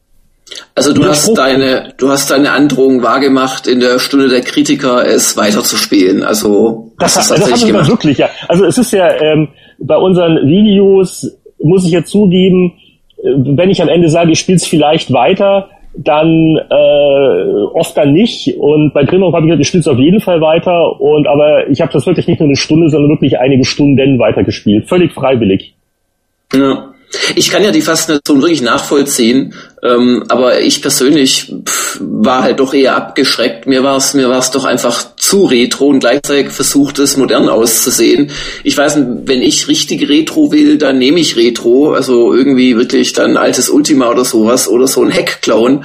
[0.76, 5.38] Also du hast deine, du hast deine Androhung wahrgemacht, in der Stunde der Kritiker es
[5.38, 6.24] weiterzuspielen.
[6.24, 8.30] Also das, das, das haben wir wirklich, ja.
[8.48, 9.50] Also es ist ja ähm,
[9.80, 11.28] bei unseren Videos
[11.60, 12.74] muss ich ja zugeben,
[13.26, 18.56] wenn ich am Ende sage, ich spiele es vielleicht weiter, dann äh, oft dann nicht.
[18.58, 21.00] Und bei Grimrock habe ich gesagt, ich spiele es auf jeden Fall weiter.
[21.00, 24.88] Und aber ich habe das wirklich nicht nur eine Stunde, sondern wirklich einige Stunden weitergespielt.
[24.88, 25.74] Völlig freiwillig.
[26.54, 26.95] Ja.
[27.36, 29.54] Ich kann ja die Faszination wirklich nachvollziehen,
[29.84, 33.68] ähm, aber ich persönlich pff, war halt doch eher abgeschreckt.
[33.68, 37.50] Mir war es mir war es doch einfach zu retro und gleichzeitig versucht es modern
[37.50, 38.32] auszusehen.
[38.64, 43.14] Ich weiß nicht, wenn ich richtig retro will, dann nehme ich retro, also irgendwie wirklich
[43.14, 45.82] dann altes Ultima oder sowas oder so ein Hack-Clone.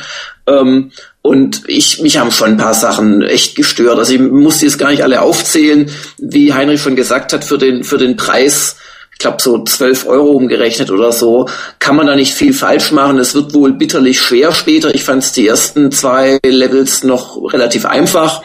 [0.46, 0.90] Ähm,
[1.22, 3.98] und ich, mich haben schon ein paar Sachen echt gestört.
[3.98, 7.84] Also ich muss jetzt gar nicht alle aufzählen, wie Heinrich schon gesagt hat, für den,
[7.84, 8.76] für den Preis
[9.20, 11.46] glaube so 12 Euro umgerechnet oder so,
[11.78, 13.18] kann man da nicht viel falsch machen.
[13.18, 14.94] Es wird wohl bitterlich schwer später.
[14.94, 18.42] Ich fand es die ersten zwei Levels noch relativ einfach.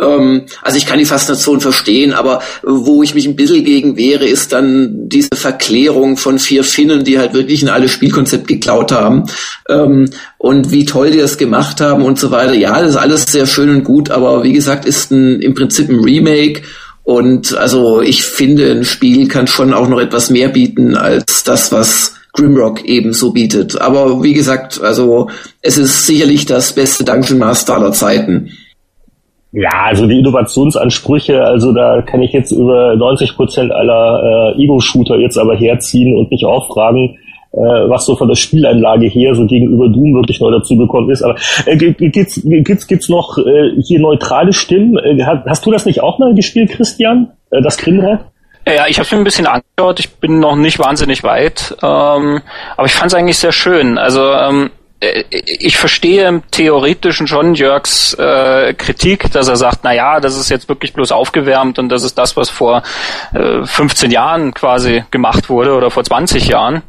[0.00, 4.26] Ähm, also ich kann die Faszination verstehen, aber wo ich mich ein bisschen gegen wehre,
[4.26, 9.24] ist dann diese Verklärung von vier Finnen, die halt wirklich ein alles Spielkonzept geklaut haben.
[9.68, 12.54] Ähm, und wie toll die das gemacht haben und so weiter.
[12.54, 15.88] Ja, das ist alles sehr schön und gut, aber wie gesagt, ist ein, im Prinzip
[15.88, 16.62] ein Remake
[17.04, 21.72] und also ich finde, ein Spiel kann schon auch noch etwas mehr bieten als das,
[21.72, 23.80] was Grimrock eben so bietet.
[23.80, 25.28] Aber wie gesagt, also
[25.62, 28.50] es ist sicherlich das beste Dungeon Master aller Zeiten.
[29.52, 35.16] Ja, also die Innovationsansprüche, also da kann ich jetzt über 90 Prozent aller äh, Ego-Shooter
[35.16, 37.18] jetzt aber herziehen und mich auch fragen,
[37.52, 41.22] äh, was so von der Spielanlage her so gegenüber Doom wirklich neu dazu bekommen ist.
[41.22, 41.36] Aber
[41.66, 44.98] äh, gibt's, gibt's, gibt's noch äh, hier neutrale Stimmen?
[44.98, 47.32] Äh, hast du das nicht auch mal gespielt, Christian?
[47.50, 48.20] Äh, das Grimrock?
[48.66, 50.00] Ja, ich habe es mir ein bisschen angeschaut.
[50.00, 52.42] Ich bin noch nicht wahnsinnig weit, ähm,
[52.76, 53.96] aber ich fand es eigentlich sehr schön.
[53.96, 54.70] Also ähm,
[55.00, 60.36] äh, ich verstehe im Theoretischen schon Jörgs äh, Kritik, dass er sagt, na ja, das
[60.36, 62.82] ist jetzt wirklich bloß aufgewärmt und das ist das, was vor
[63.32, 66.82] äh, 15 Jahren quasi gemacht wurde oder vor 20 Jahren.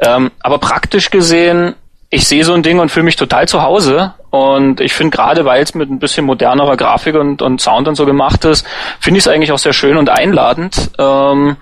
[0.00, 1.74] Ähm, aber praktisch gesehen,
[2.10, 4.14] ich sehe so ein Ding und fühle mich total zu Hause.
[4.30, 7.94] Und ich finde gerade, weil es mit ein bisschen modernerer Grafik und, und Sound und
[7.94, 8.66] so gemacht ist,
[9.00, 10.90] finde ich es eigentlich auch sehr schön und einladend.
[10.98, 11.56] Ähm,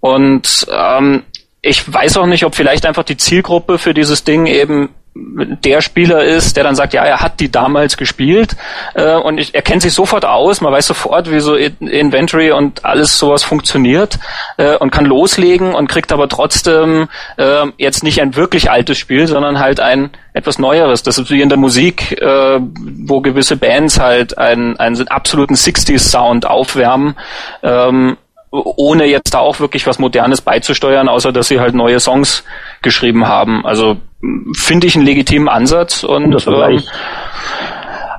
[0.00, 1.22] und ähm,
[1.62, 4.90] ich weiß auch nicht, ob vielleicht einfach die Zielgruppe für dieses Ding eben
[5.62, 8.56] der Spieler ist, der dann sagt, ja, er hat die damals gespielt
[8.94, 12.84] äh, und ich, er kennt sich sofort aus, man weiß sofort, wie so Inventory und
[12.84, 14.18] alles sowas funktioniert
[14.56, 19.26] äh, und kann loslegen und kriegt aber trotzdem äh, jetzt nicht ein wirklich altes Spiel,
[19.26, 21.02] sondern halt ein etwas Neueres.
[21.02, 26.46] Das ist wie in der Musik, äh, wo gewisse Bands halt einen, einen absoluten 60s-Sound
[26.46, 27.16] aufwärmen.
[27.62, 28.16] Ähm,
[28.50, 32.44] ohne jetzt da auch wirklich was Modernes beizusteuern, außer dass sie halt neue Songs
[32.82, 33.64] geschrieben haben.
[33.66, 33.96] Also
[34.54, 36.82] finde ich einen legitimen Ansatz und ähm,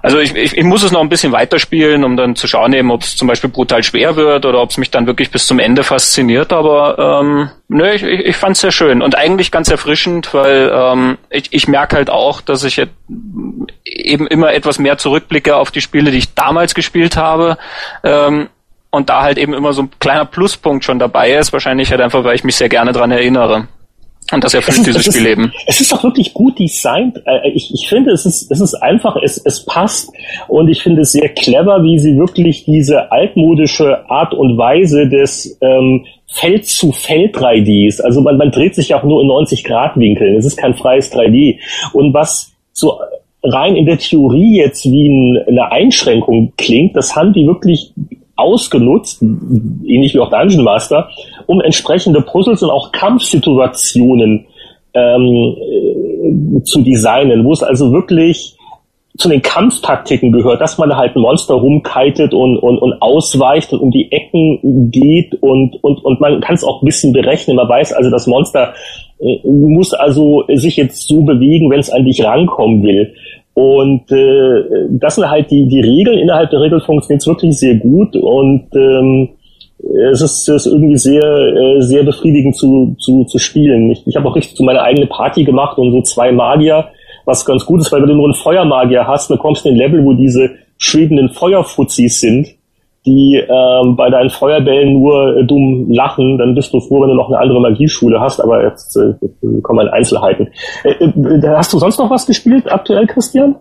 [0.01, 2.91] also ich, ich, ich muss es noch ein bisschen weiterspielen, um dann zu schauen, eben,
[2.91, 5.59] ob es zum Beispiel brutal schwer wird oder ob es mich dann wirklich bis zum
[5.59, 6.53] Ende fasziniert.
[6.53, 10.71] Aber ähm, nö, ich, ich, ich fand es sehr schön und eigentlich ganz erfrischend, weil
[10.73, 12.81] ähm, ich, ich merke halt auch, dass ich
[13.85, 17.57] eben immer etwas mehr zurückblicke auf die Spiele, die ich damals gespielt habe.
[18.03, 18.47] Ähm,
[18.91, 22.23] und da halt eben immer so ein kleiner Pluspunkt schon dabei ist, wahrscheinlich halt einfach,
[22.23, 23.67] weil ich mich sehr gerne dran erinnere.
[24.31, 25.51] Und das erfüllt dieses Spielleben.
[25.65, 27.17] Es ist auch wirklich gut designt.
[27.25, 30.11] Äh, ich, ich finde, es ist, es ist einfach, es, es passt.
[30.47, 35.57] Und ich finde es sehr clever, wie sie wirklich diese altmodische Art und Weise des
[35.61, 39.63] ähm, Feld zu Feld 3Ds, also man, man dreht sich ja auch nur in 90
[39.63, 40.37] Grad Winkeln.
[40.37, 41.57] Es ist kein freies 3D.
[41.93, 42.99] Und was so
[43.41, 47.93] rein in der Theorie jetzt wie eine Einschränkung klingt, das haben die wirklich
[48.39, 51.09] ausgenutzt, ähnlich wie auch Dungeon Master,
[51.45, 54.45] um entsprechende Puzzles und auch Kampfsituationen
[54.93, 58.55] ähm, äh, zu designen, wo es also wirklich
[59.17, 63.91] zu den Kampftaktiken gehört, dass man halt Monster rumkitet und, und, und ausweicht und um
[63.91, 67.57] die Ecken geht und, und, und man kann es auch ein bisschen berechnen.
[67.57, 68.73] Man weiß also, das Monster
[69.19, 73.13] äh, muss also sich jetzt so bewegen, wenn es an dich rankommen will.
[73.59, 76.17] Und äh, das sind halt die, die Regeln.
[76.17, 79.31] Innerhalb der Regel funktioniert es wirklich sehr gut und ähm,
[80.13, 83.91] es ist, es ist irgendwie sehr, äh, sehr befriedigend zu, zu, zu spielen.
[83.91, 86.87] Ich, ich habe auch richtig zu meiner eigene Party gemacht und so zwei Magier,
[87.25, 89.75] was ganz gut ist, weil wenn du nur einen Feuermagier hast, dann kommst du in
[89.75, 92.47] ein Level, wo diese schwebenden Feuerfuzis sind.
[93.05, 97.15] Die ähm, bei deinen Feuerbällen nur äh, dumm lachen, dann bist du froh, wenn du
[97.15, 99.13] noch eine andere Magieschule hast, aber jetzt äh,
[99.61, 100.49] kommen wir in Einzelheiten.
[100.83, 103.55] Äh, äh, hast du sonst noch was gespielt aktuell, Christian?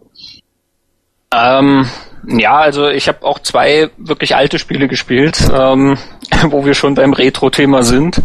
[1.32, 1.86] Ähm,
[2.26, 5.97] ja, also ich habe auch zwei wirklich alte Spiele gespielt, ähm,
[6.51, 8.20] wo wir schon beim Retro-Thema sind.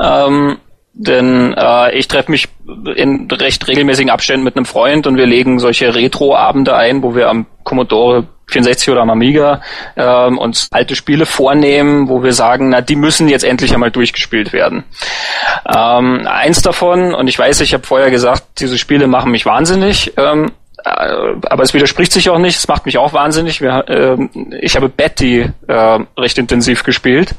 [0.00, 0.58] Ähm,
[0.92, 2.48] denn äh, ich treffe mich
[2.96, 7.28] in recht regelmäßigen Abständen mit einem Freund und wir legen solche Retro-Abende ein, wo wir
[7.28, 9.60] am Commodore 64 oder am Amiga
[9.96, 14.52] ähm, uns alte Spiele vornehmen, wo wir sagen, na, die müssen jetzt endlich einmal durchgespielt
[14.52, 14.84] werden.
[15.66, 20.14] Ähm, eins davon, und ich weiß, ich habe vorher gesagt, diese Spiele machen mich wahnsinnig,
[20.16, 20.52] ähm,
[20.84, 20.90] äh,
[21.50, 23.60] aber es widerspricht sich auch nicht, es macht mich auch wahnsinnig.
[23.60, 24.16] Wir, äh,
[24.60, 27.34] ich habe Betty äh, recht intensiv gespielt.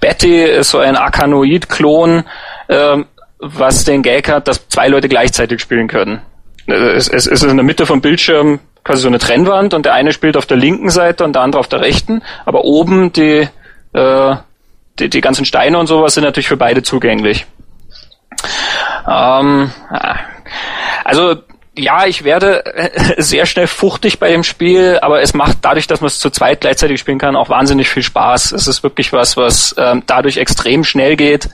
[0.00, 2.24] Betty ist so ein Arkanoid-Klon,
[2.68, 2.96] äh,
[3.38, 6.22] was den Gag hat, dass zwei Leute gleichzeitig spielen können.
[6.66, 9.94] Es, es, es ist in der Mitte vom Bildschirm quasi so eine Trennwand und der
[9.94, 13.48] eine spielt auf der linken Seite und der andere auf der rechten, aber oben die,
[13.92, 14.36] äh,
[15.00, 17.46] die, die ganzen Steine und sowas sind natürlich für beide zugänglich.
[19.08, 19.72] Ähm,
[21.04, 21.34] also
[21.76, 22.62] ja, ich werde
[23.18, 26.60] sehr schnell fuchtig bei dem Spiel, aber es macht dadurch, dass man es zu zweit
[26.60, 28.52] gleichzeitig spielen kann, auch wahnsinnig viel Spaß.
[28.52, 31.50] Es ist wirklich was, was ähm, dadurch extrem schnell geht.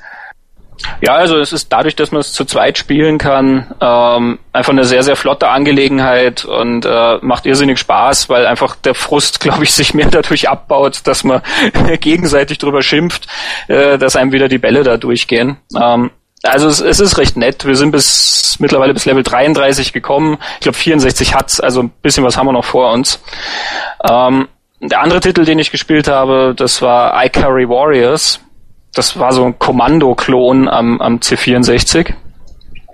[1.01, 4.85] Ja, also es ist dadurch, dass man es zu zweit spielen kann, ähm, einfach eine
[4.85, 9.72] sehr, sehr flotte Angelegenheit und äh, macht irrsinnig Spaß, weil einfach der Frust, glaube ich,
[9.72, 11.43] sich mehr dadurch abbaut, dass man
[12.01, 13.26] gegenseitig drüber schimpft,
[13.68, 15.57] äh, dass einem wieder die Bälle da durchgehen.
[15.80, 16.11] Ähm,
[16.45, 17.64] also es, es, ist recht nett.
[17.64, 20.39] Wir sind bis mittlerweile bis Level 33 gekommen.
[20.55, 23.20] Ich glaube 64 hat's, also ein bisschen was haben wir noch vor uns.
[24.09, 24.49] Ähm,
[24.80, 28.41] der andere Titel, den ich gespielt habe, das war Ikari Warriors.
[28.95, 32.14] Das war so ein Kommando-Klon am, am C64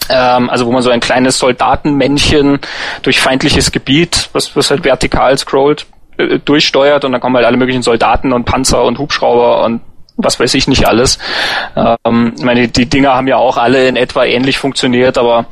[0.09, 2.61] ähm, also wo man so ein kleines Soldatenmännchen
[3.03, 5.87] durch feindliches Gebiet, was, was halt vertikal scrollt,
[6.17, 9.83] äh, durchsteuert und dann kommen halt alle möglichen Soldaten und Panzer und Hubschrauber und
[10.17, 11.19] was weiß ich nicht alles.
[11.77, 15.47] Ähm, ich meine, die Dinger haben ja auch alle in etwa ähnlich funktioniert, aber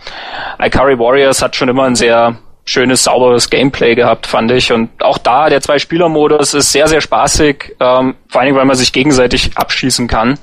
[0.61, 2.37] Ikari Warriors hat schon immer ein sehr
[2.67, 4.73] schönes, sauberes Gameplay gehabt, fand ich.
[4.73, 8.77] Und auch da, der Zwei-Spieler-Modus ist sehr, sehr spaßig, ähm, vor allen Dingen, weil man
[8.77, 10.39] sich gegenseitig abschießen kann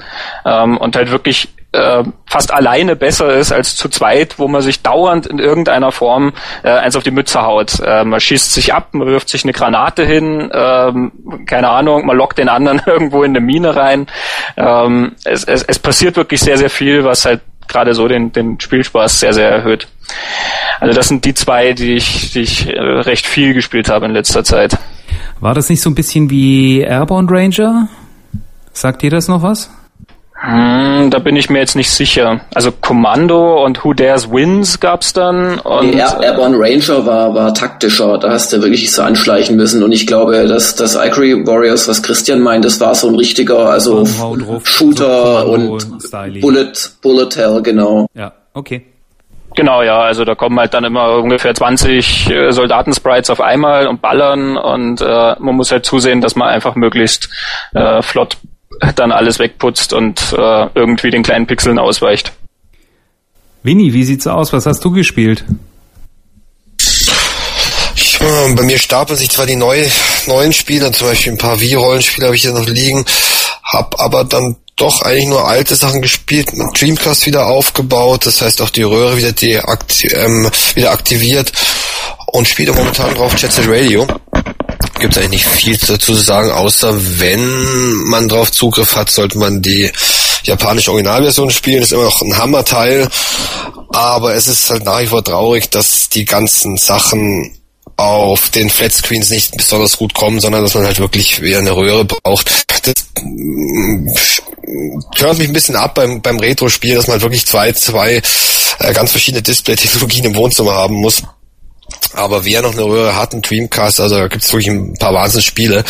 [0.45, 4.82] ähm, und halt wirklich äh, fast alleine besser ist als zu zweit, wo man sich
[4.82, 7.80] dauernd in irgendeiner Form äh, eins auf die Mütze haut.
[7.80, 11.11] Äh, man schießt sich ab, man wirft sich eine Granate hin, ähm,
[11.45, 14.07] keine Ahnung, man lockt den anderen irgendwo in eine Mine rein.
[14.55, 18.59] Ähm, es, es, es passiert wirklich sehr, sehr viel, was halt gerade so den, den
[18.59, 19.88] Spielspaß sehr, sehr erhöht.
[20.80, 24.12] Also das sind die zwei, die ich, die ich äh, recht viel gespielt habe in
[24.12, 24.78] letzter Zeit.
[25.39, 27.88] War das nicht so ein bisschen wie Airborne Ranger?
[28.74, 29.70] Sagt ihr das noch was?
[30.43, 32.41] Hm, da bin ich mir jetzt nicht sicher.
[32.54, 35.58] Also Kommando und Who Dares Wins gab's dann.
[35.60, 38.18] Und Air Airborne Ranger war, war taktischer.
[38.18, 39.84] Da hast du wirklich so anschleichen müssen.
[39.84, 43.70] Und ich glaube, dass das Ivory Warriors, was Christian meint, das war so ein richtiger,
[43.70, 44.06] also
[44.64, 46.01] Shooter und
[46.41, 48.08] Bullet, Bullet Hell, genau.
[48.14, 48.86] Ja, okay.
[49.56, 54.01] Genau, ja, also da kommen halt dann immer ungefähr 20 äh, Soldatensprites auf einmal und
[54.01, 57.30] ballern und äh, man muss halt zusehen, dass man einfach möglichst
[57.74, 58.38] äh, flott
[58.95, 62.34] dann alles wegputzt und äh, irgendwie den kleinen Pixeln ausweicht.
[63.62, 64.51] Winnie, wie sieht's aus?
[64.54, 65.45] Was hast du gespielt?
[68.20, 69.86] Ja, bei mir stapeln sich zwar die neu,
[70.28, 73.06] neuen Spiele, zum Beispiel ein paar Wii-Rollenspiele habe ich hier noch liegen,
[73.74, 76.49] hab aber dann doch eigentlich nur alte Sachen gespielt,
[76.80, 81.51] Dreamcast wieder aufgebaut, das heißt auch die Röhre wieder, deakti ähm, wieder aktiviert
[82.28, 84.07] und spiele momentan drauf Jet Set Radio
[85.03, 89.61] gibt eigentlich nicht viel dazu zu sagen, außer wenn man drauf Zugriff hat, sollte man
[89.61, 89.91] die
[90.43, 91.84] japanische Originalversion spielen.
[91.84, 93.09] Ist immer noch ein Hammerteil,
[93.89, 97.53] aber es ist halt nach wie vor traurig, dass die ganzen Sachen
[98.04, 102.06] auf den Flatscreens nicht besonders gut kommen, sondern dass man halt wirklich wieder eine Röhre
[102.06, 102.49] braucht.
[102.84, 102.93] Das
[105.18, 108.22] hört mich ein bisschen ab beim, beim Retro-Spiel, dass man halt wirklich zwei, zwei
[108.80, 111.24] äh, ganz verschiedene Display-Technologien im Wohnzimmer haben muss.
[112.14, 115.14] Aber wer noch eine Röhre hat, ein Dreamcast, also da gibt es wirklich ein paar
[115.14, 115.84] Wahnsinnsspiele.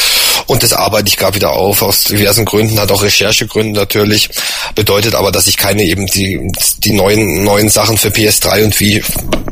[0.47, 4.29] Und das arbeite ich gerade wieder auf, aus diversen Gründen, hat auch Recherchegründe natürlich.
[4.75, 9.03] Bedeutet aber, dass ich keine eben die, die neuen, neuen Sachen für PS3 und wie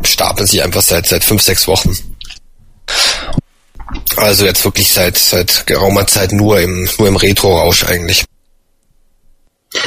[0.03, 1.97] stapeln sich einfach seit, seit fünf, sechs Wochen.
[4.17, 8.25] Also jetzt wirklich seit, seit geraumer Zeit nur im, nur im Retro-Rausch eigentlich.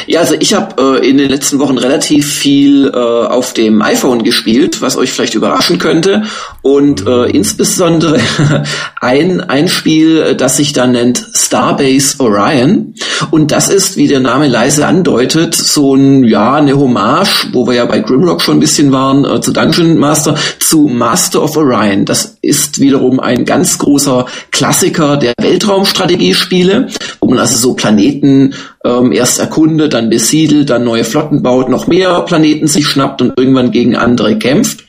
[0.07, 4.23] Ja, also ich habe äh, in den letzten Wochen relativ viel äh, auf dem iPhone
[4.23, 6.23] gespielt, was euch vielleicht überraschen könnte.
[6.63, 8.19] Und äh, insbesondere
[9.01, 12.95] ein, ein Spiel, das sich dann nennt Starbase Orion.
[13.31, 17.75] Und das ist, wie der Name leise andeutet, so ein, ja, eine Hommage, wo wir
[17.75, 22.07] ja bei Grimrock schon ein bisschen waren, äh, zu Dungeon Master, zu Master of Orion.
[22.07, 26.89] Das ist wiederum ein ganz großer Klassiker der Weltraumstrategiespiele,
[27.21, 31.87] wo man also so Planeten ähm, erst erkundet, dann besiedelt, dann neue Flotten baut, noch
[31.87, 34.85] mehr Planeten sich schnappt und irgendwann gegen andere kämpft.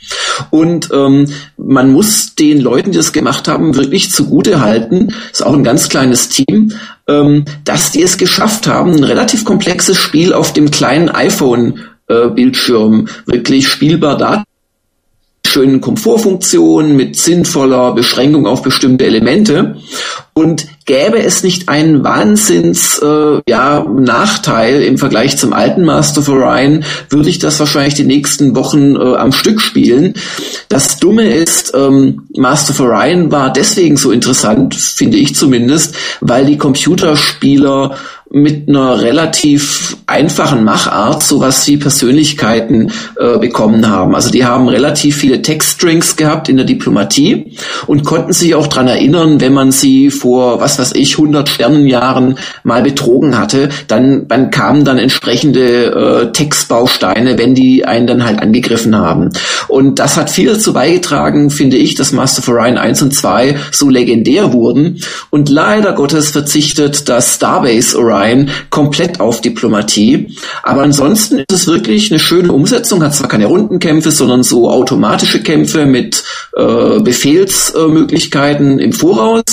[0.49, 1.27] Und ähm,
[1.57, 5.89] man muss den Leuten, die das gemacht haben, wirklich zugute halten, ist auch ein ganz
[5.89, 6.73] kleines Team,
[7.07, 12.27] ähm, dass die es geschafft haben, ein relativ komplexes Spiel auf dem kleinen iPhone äh,
[12.27, 14.17] Bildschirm wirklich spielbar
[15.55, 19.77] schönen Komfortfunktionen, mit sinnvoller Beschränkung auf bestimmte Elemente.
[20.33, 26.27] Und gäbe es nicht einen Wahnsinns äh, ja, Nachteil im Vergleich zum alten Master of
[26.27, 30.15] Orion, würde ich das wahrscheinlich die nächsten Wochen äh, am Stück spielen.
[30.67, 36.45] Das Dumme ist, ähm, Master of Orion war deswegen so interessant, finde ich zumindest, weil
[36.45, 37.95] die Computerspieler
[38.31, 44.15] mit einer relativ einfachen Machart sowas wie Persönlichkeiten äh, bekommen haben.
[44.15, 47.55] Also die haben relativ viele Textstrings gehabt in der Diplomatie
[47.87, 52.37] und konnten sich auch dran erinnern, wenn man sie vor, was weiß ich, 100 Sternenjahren
[52.63, 58.41] mal betrogen hatte, dann, dann kamen dann entsprechende äh, Textbausteine, wenn die einen dann halt
[58.41, 59.29] angegriffen haben.
[59.67, 63.55] Und das hat viel dazu beigetragen, finde ich, dass Master of Orion 1 und 2
[63.71, 64.99] so legendär wurden.
[65.29, 70.35] Und leider Gottes verzichtet das Starbase Orion Ryan komplett auf Diplomatie.
[70.63, 75.41] Aber ansonsten ist es wirklich eine schöne Umsetzung, hat zwar keine Rundenkämpfe, sondern so automatische
[75.41, 76.23] Kämpfe mit
[76.55, 79.43] äh, Befehlsmöglichkeiten im Voraus.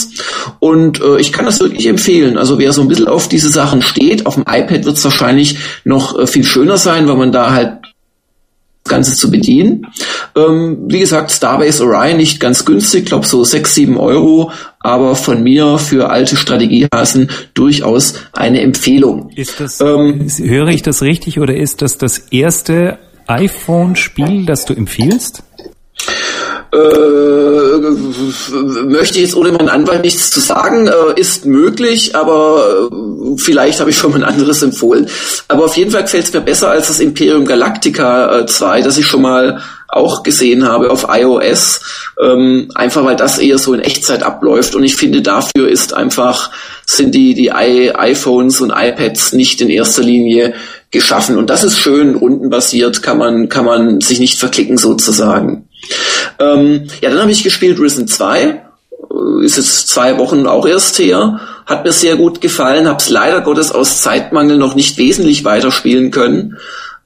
[0.59, 2.39] Und äh, ich kann das wirklich empfehlen.
[2.39, 5.59] Also wer so ein bisschen auf diese Sachen steht, auf dem iPad wird es wahrscheinlich
[5.85, 7.82] noch äh, viel schöner sein, weil man da halt
[8.85, 9.87] Ganze zu bedienen.
[10.37, 15.43] Ähm, wie gesagt, Starbase Orion nicht ganz günstig, glaube so sechs sieben Euro, aber von
[15.43, 19.31] mir für alte Strategiehasen durchaus eine Empfehlung.
[19.37, 24.75] Ist das, ähm, höre ich das richtig oder ist das das erste iPhone-Spiel, das du
[24.75, 25.43] empfiehlst?
[26.73, 26.77] Äh,
[28.87, 33.81] möchte ich jetzt ohne meinen Anwalt nichts zu sagen, äh, ist möglich, aber äh, vielleicht
[33.81, 35.07] habe ich schon mal ein anderes empfohlen.
[35.49, 38.97] Aber auf jeden Fall gefällt es mir besser als das Imperium Galactica äh, 2, das
[38.97, 39.61] ich schon mal
[39.93, 41.81] auch gesehen habe auf iOS,
[42.21, 46.51] ähm, einfach weil das eher so in Echtzeit abläuft und ich finde dafür ist einfach
[46.87, 50.55] sind die die I iPhones und iPads nicht in erster Linie
[50.91, 55.69] geschaffen und das ist schön rundenbasiert, kann man kann man sich nicht verklicken sozusagen.
[56.39, 58.43] Ähm, ja, dann habe ich gespielt Risen 2.
[58.43, 61.41] Äh, ist jetzt zwei Wochen auch erst her.
[61.67, 62.89] Hat mir sehr gut gefallen.
[62.89, 66.59] Habe es leider Gottes aus Zeitmangel noch nicht wesentlich weiterspielen können.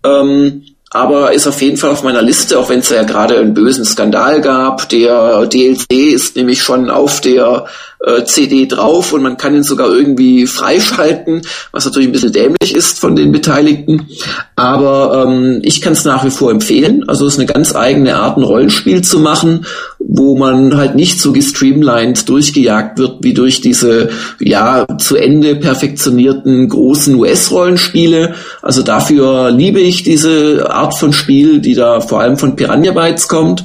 [0.05, 0.62] Ähm,
[0.97, 3.84] aber ist auf jeden Fall auf meiner Liste, auch wenn es ja gerade einen bösen
[3.84, 4.88] Skandal gab.
[4.88, 7.66] Der DLC ist nämlich schon auf der
[8.05, 11.42] äh, CD drauf und man kann ihn sogar irgendwie freischalten,
[11.72, 14.09] was natürlich ein bisschen dämlich ist von den Beteiligten.
[14.55, 17.09] Aber ähm, ich kann es nach wie vor empfehlen.
[17.09, 19.66] Also es ist eine ganz eigene Art, ein Rollenspiel zu machen,
[19.99, 26.68] wo man halt nicht so gestreamlined durchgejagt wird wie durch diese ja zu Ende perfektionierten
[26.68, 28.34] großen US-Rollenspiele.
[28.62, 33.28] Also dafür liebe ich diese Art von Spiel, die da vor allem von Piranha Bytes
[33.28, 33.64] kommt.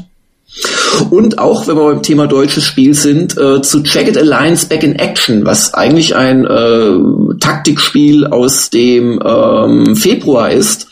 [1.09, 4.95] Und auch, wenn wir beim Thema deutsches Spiel sind, äh, zu Jagged Alliance Back in
[4.95, 10.87] Action, was eigentlich ein äh, Taktikspiel aus dem ähm, Februar ist,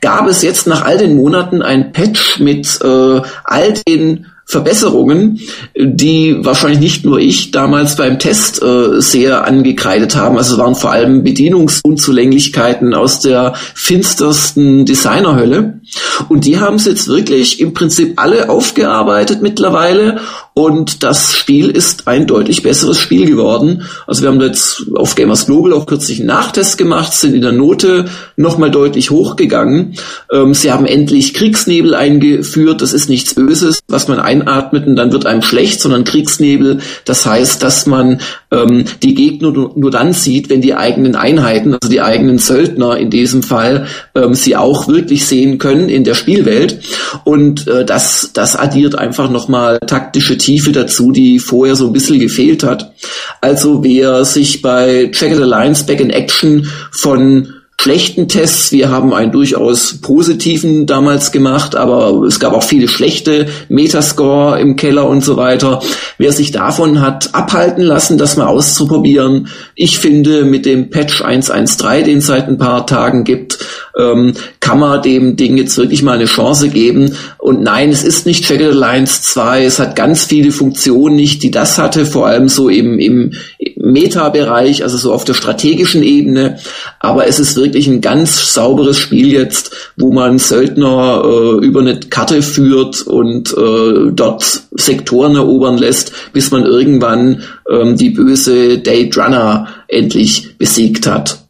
[0.00, 5.40] gab es jetzt nach all den Monaten ein Patch mit äh, all den Verbesserungen,
[5.76, 10.36] die wahrscheinlich nicht nur ich damals beim Test äh, sehr angekreidet haben.
[10.36, 15.79] Also es waren vor allem Bedienungsunzulänglichkeiten aus der finstersten Designerhölle.
[16.28, 20.20] Und die haben es jetzt wirklich im Prinzip alle aufgearbeitet mittlerweile
[20.52, 23.84] und das Spiel ist ein deutlich besseres Spiel geworden.
[24.06, 27.52] Also wir haben jetzt auf Gamers Global auch kürzlich einen Nachtest gemacht, sind in der
[27.52, 29.94] Note nochmal deutlich hochgegangen.
[30.30, 32.82] Ähm, sie haben endlich Kriegsnebel eingeführt.
[32.82, 36.80] Das ist nichts Böses, was man einatmet und dann wird einem schlecht, sondern Kriegsnebel.
[37.04, 38.20] Das heißt, dass man
[38.50, 43.08] ähm, die Gegner nur, dann sieht, wenn die eigenen Einheiten, also die eigenen Söldner in
[43.08, 46.80] diesem Fall, ähm, sie auch wirklich sehen können in der Spielwelt.
[47.24, 52.18] Und äh, das, das addiert einfach nochmal taktische Tiefe dazu, die vorher so ein bisschen
[52.18, 52.92] gefehlt hat.
[53.40, 58.72] Also wer sich bei Jagged Alliance Back in Action von schlechten Tests.
[58.72, 64.76] Wir haben einen durchaus positiven damals gemacht, aber es gab auch viele schlechte Metascore im
[64.76, 65.80] Keller und so weiter.
[66.18, 72.04] Wer sich davon hat abhalten lassen, das mal auszuprobieren, ich finde mit dem Patch 113,
[72.04, 73.58] den es seit ein paar Tagen gibt,
[73.98, 74.34] ähm,
[74.70, 77.16] kann man dem Ding jetzt wirklich mal eine Chance geben.
[77.38, 81.50] Und nein, es ist nicht Jagged Alliance 2, es hat ganz viele Funktionen nicht, die
[81.50, 83.32] das hatte, vor allem so im, im
[83.74, 86.60] Meta-Bereich, also so auf der strategischen Ebene.
[87.00, 91.98] Aber es ist wirklich ein ganz sauberes Spiel jetzt, wo man Söldner äh, über eine
[91.98, 99.18] Karte führt und äh, dort Sektoren erobern lässt, bis man irgendwann ähm, die böse Date
[99.18, 101.40] Runner endlich besiegt hat.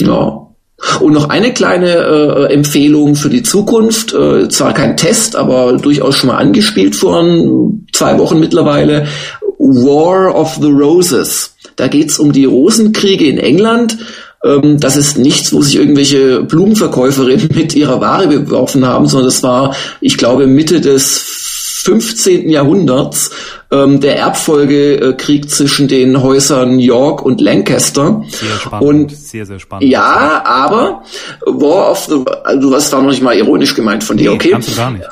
[0.00, 0.39] Ja.
[1.00, 6.16] Und noch eine kleine äh, Empfehlung für die Zukunft, äh, zwar kein Test, aber durchaus
[6.16, 7.22] schon mal angespielt vor
[7.92, 9.06] zwei Wochen mittlerweile.
[9.58, 11.54] War of the Roses.
[11.76, 13.98] Da geht's um die Rosenkriege in England.
[14.42, 19.42] Ähm, das ist nichts, wo sich irgendwelche Blumenverkäuferinnen mit ihrer Ware beworfen haben, sondern das
[19.42, 21.18] war, ich glaube, Mitte des
[21.84, 22.48] 15.
[22.48, 23.30] Jahrhunderts
[23.70, 28.22] ähm, der Erbfolgekrieg zwischen den Häusern York und Lancaster.
[28.28, 28.88] Sehr spannend.
[28.88, 29.90] Und sehr, sehr spannend.
[29.90, 31.02] Ja, aber
[31.46, 34.36] War of the, also du hast da noch nicht mal ironisch gemeint von dir, nee,
[34.36, 34.50] okay?
[34.50, 35.06] Kannst du gar nicht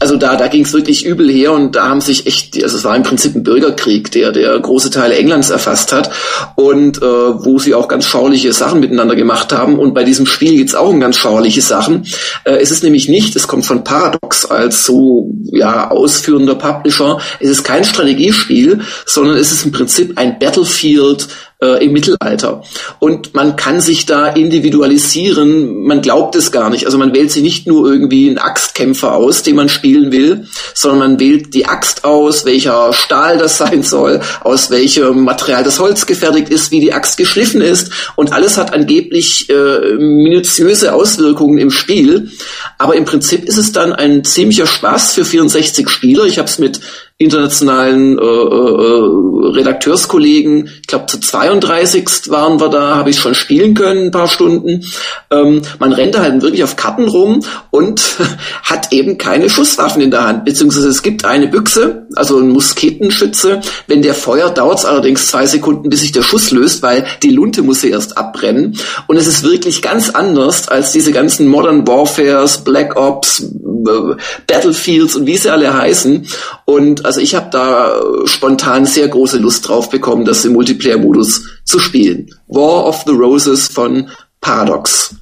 [0.00, 2.84] also da, da ging es wirklich übel her und da haben sich echt, also es
[2.84, 6.10] war im Prinzip ein Bürgerkrieg, der, der große Teile Englands erfasst hat
[6.56, 9.78] und äh, wo sie auch ganz schauerliche Sachen miteinander gemacht haben.
[9.78, 12.06] Und bei diesem Spiel geht's auch um ganz schauerliche Sachen.
[12.44, 17.20] Äh, es ist nämlich nicht, es kommt von Paradox als so ja ausführender Publisher.
[17.38, 21.28] Es ist kein Strategiespiel, sondern es ist im Prinzip ein Battlefield
[21.62, 22.62] äh, im Mittelalter.
[22.98, 26.86] Und man kann sich da individualisieren, man glaubt es gar nicht.
[26.86, 30.98] Also man wählt sich nicht nur irgendwie einen Axtkämpfer aus, den man spielen will, sondern
[30.98, 36.06] man wählt die Axt aus, welcher Stahl das sein soll, aus welchem Material das Holz
[36.06, 37.90] gefertigt ist, wie die Axt geschliffen ist.
[38.16, 42.30] Und alles hat angeblich äh, minutiöse Auswirkungen im Spiel.
[42.78, 46.24] Aber im Prinzip ist es dann ein ziemlicher Spaß für 64 Spieler.
[46.24, 46.80] Ich habe es mit
[47.20, 53.74] internationalen äh, äh, Redakteurskollegen, ich glaube zu 32 waren wir da, habe ich schon spielen
[53.74, 54.86] können, ein paar Stunden.
[55.30, 58.16] Ähm, man rennt da halt wirklich auf Karten rum und
[58.62, 63.60] hat eben keine Schusswaffen in der Hand, beziehungsweise es gibt eine Büchse, also ein Musketenschütze.
[63.86, 67.32] Wenn der Feuer dauert es allerdings zwei Sekunden, bis sich der Schuss löst, weil die
[67.32, 68.78] Lunte muss ja erst abbrennen.
[69.08, 74.14] Und es ist wirklich ganz anders als diese ganzen Modern Warfares, Black Ops, äh,
[74.46, 76.26] Battlefields und wie sie alle heißen.
[76.64, 77.92] Und also ich habe da
[78.24, 82.32] spontan sehr große Lust drauf bekommen, das im Multiplayer-Modus zu spielen.
[82.46, 84.08] War of the Roses von
[84.40, 85.16] Paradox.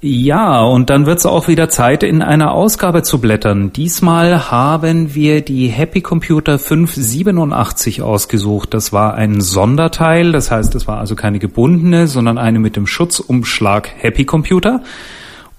[0.00, 3.72] Ja, und dann wird es auch wieder Zeit, in einer Ausgabe zu blättern.
[3.72, 8.72] Diesmal haben wir die Happy Computer 587 ausgesucht.
[8.72, 12.86] Das war ein Sonderteil, das heißt, es war also keine gebundene, sondern eine mit dem
[12.86, 14.82] Schutzumschlag Happy Computer.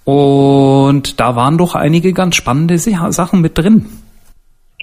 [0.05, 3.87] Und da waren doch einige ganz spannende Sachen mit drin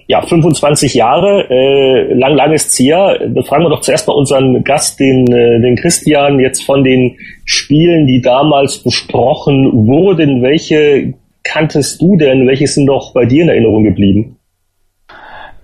[0.09, 3.19] ja, 25 Jahre, äh, lang, lang ist's hier.
[3.29, 8.07] Befragen wir doch zuerst mal unseren Gast, den, äh, den Christian, jetzt von den Spielen,
[8.07, 10.43] die damals besprochen wurden.
[10.43, 12.47] Welche kanntest du denn?
[12.47, 14.37] Welche sind doch bei dir in Erinnerung geblieben?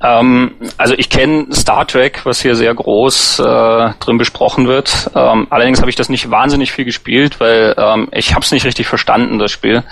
[0.03, 5.09] Ähm, also ich kenne Star Trek, was hier sehr groß äh, drin besprochen wird.
[5.15, 8.67] Ähm, allerdings habe ich das nicht wahnsinnig viel gespielt, weil ähm, ich habe es nicht
[8.67, 9.85] richtig verstanden, das Spiel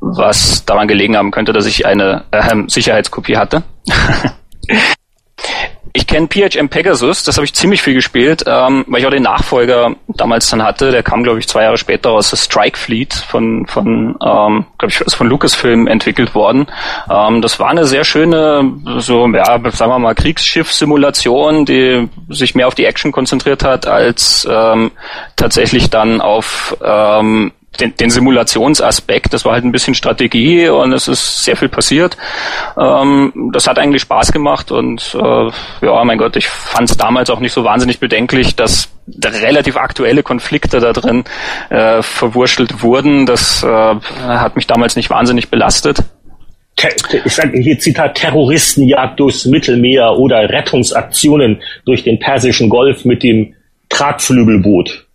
[0.00, 3.62] was daran gelegen haben könnte, dass ich eine äh, Sicherheitskopie hatte.
[5.96, 9.22] ich kenne PHM Pegasus, das habe ich ziemlich viel gespielt, ähm, weil ich auch den
[9.22, 10.90] Nachfolger damals dann hatte.
[10.90, 14.90] Der kam, glaube ich, zwei Jahre später aus der Strike Fleet von, von ähm, glaube
[14.90, 16.66] ich, von Lucasfilm entwickelt worden.
[17.10, 22.68] Ähm, das war eine sehr schöne, so, ja, sagen wir mal, Kriegsschiff-Simulation, die sich mehr
[22.68, 24.90] auf die Action konzentriert hat, als ähm,
[25.36, 29.32] tatsächlich dann auf ähm, den, den Simulationsaspekt.
[29.32, 32.16] Das war halt ein bisschen Strategie und es ist sehr viel passiert.
[32.78, 35.50] Ähm, das hat eigentlich Spaß gemacht und äh,
[35.86, 38.90] ja, mein Gott, ich fand es damals auch nicht so wahnsinnig bedenklich, dass
[39.24, 41.24] relativ aktuelle Konflikte da drin
[41.70, 43.26] äh, verwurschtelt wurden.
[43.26, 46.02] Das äh, hat mich damals nicht wahnsinnig belastet.
[47.24, 53.54] Ich sage hier Zitat Terroristenjagd durchs Mittelmeer oder Rettungsaktionen durch den Persischen Golf mit dem
[53.88, 55.05] Tragflügelboot.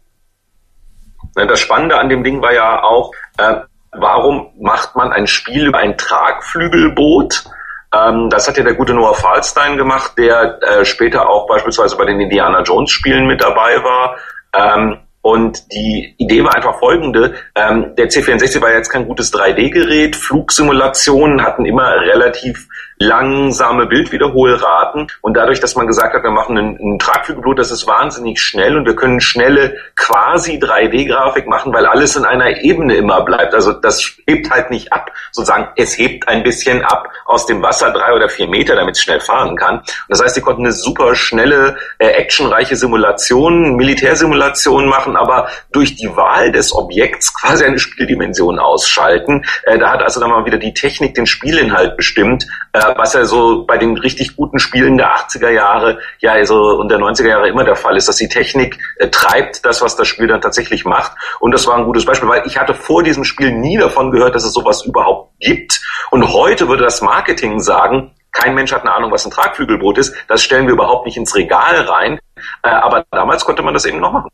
[1.36, 3.56] Ne, das Spannende an dem Ding war ja auch, äh,
[3.92, 7.46] warum macht man ein Spiel über ein Tragflügelboot?
[7.94, 12.06] Ähm, das hat ja der gute Noah Falstein gemacht, der äh, später auch beispielsweise bei
[12.06, 14.18] den Indiana Jones Spielen mit dabei war.
[14.54, 17.36] Ähm, und die Idee war einfach folgende.
[17.54, 20.16] Ähm, der C64 war jetzt kein gutes 3D-Gerät.
[20.16, 22.68] Flugsimulationen hatten immer relativ
[23.02, 27.88] langsame Bildwiederholraten und dadurch, dass man gesagt hat, wir machen ein, ein Tragflügelblut, das ist
[27.88, 33.22] wahnsinnig schnell und wir können schnelle quasi 3D-Grafik machen, weil alles in einer Ebene immer
[33.22, 33.56] bleibt.
[33.56, 37.92] Also das hebt halt nicht ab, sozusagen es hebt ein bisschen ab aus dem Wasser
[37.92, 39.80] drei oder vier Meter, damit es schnell fahren kann.
[39.80, 45.96] Und das heißt, sie konnten eine super schnelle, äh, actionreiche Simulation, Militärsimulation machen, aber durch
[45.96, 49.44] die Wahl des Objekts quasi eine Spieldimension ausschalten.
[49.64, 53.26] Äh, da hat also dann mal wieder die Technik den Spielinhalt bestimmt, äh, was ja
[53.26, 57.50] so bei den richtig guten Spielen der 80er Jahre, ja, also und der 90er Jahre
[57.50, 60.86] immer der Fall ist, dass die Technik äh, treibt das, was das Spiel dann tatsächlich
[60.86, 61.14] macht.
[61.40, 64.36] Und das war ein gutes Beispiel, weil ich hatte vor diesem Spiel nie davon gehört,
[64.36, 65.82] dass es sowas überhaupt gibt.
[66.12, 70.16] Und heute würde das Marketing sagen, kein Mensch hat eine Ahnung, was ein Tragflügelboot ist.
[70.28, 72.20] Das stellen wir überhaupt nicht ins Regal rein.
[72.64, 74.30] Äh, aber damals konnte man das eben noch machen.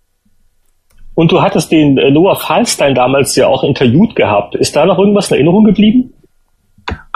[1.16, 4.54] Und du hattest den äh, Noah Fallstein damals ja auch interviewt gehabt.
[4.54, 6.14] Ist da noch irgendwas in Erinnerung geblieben?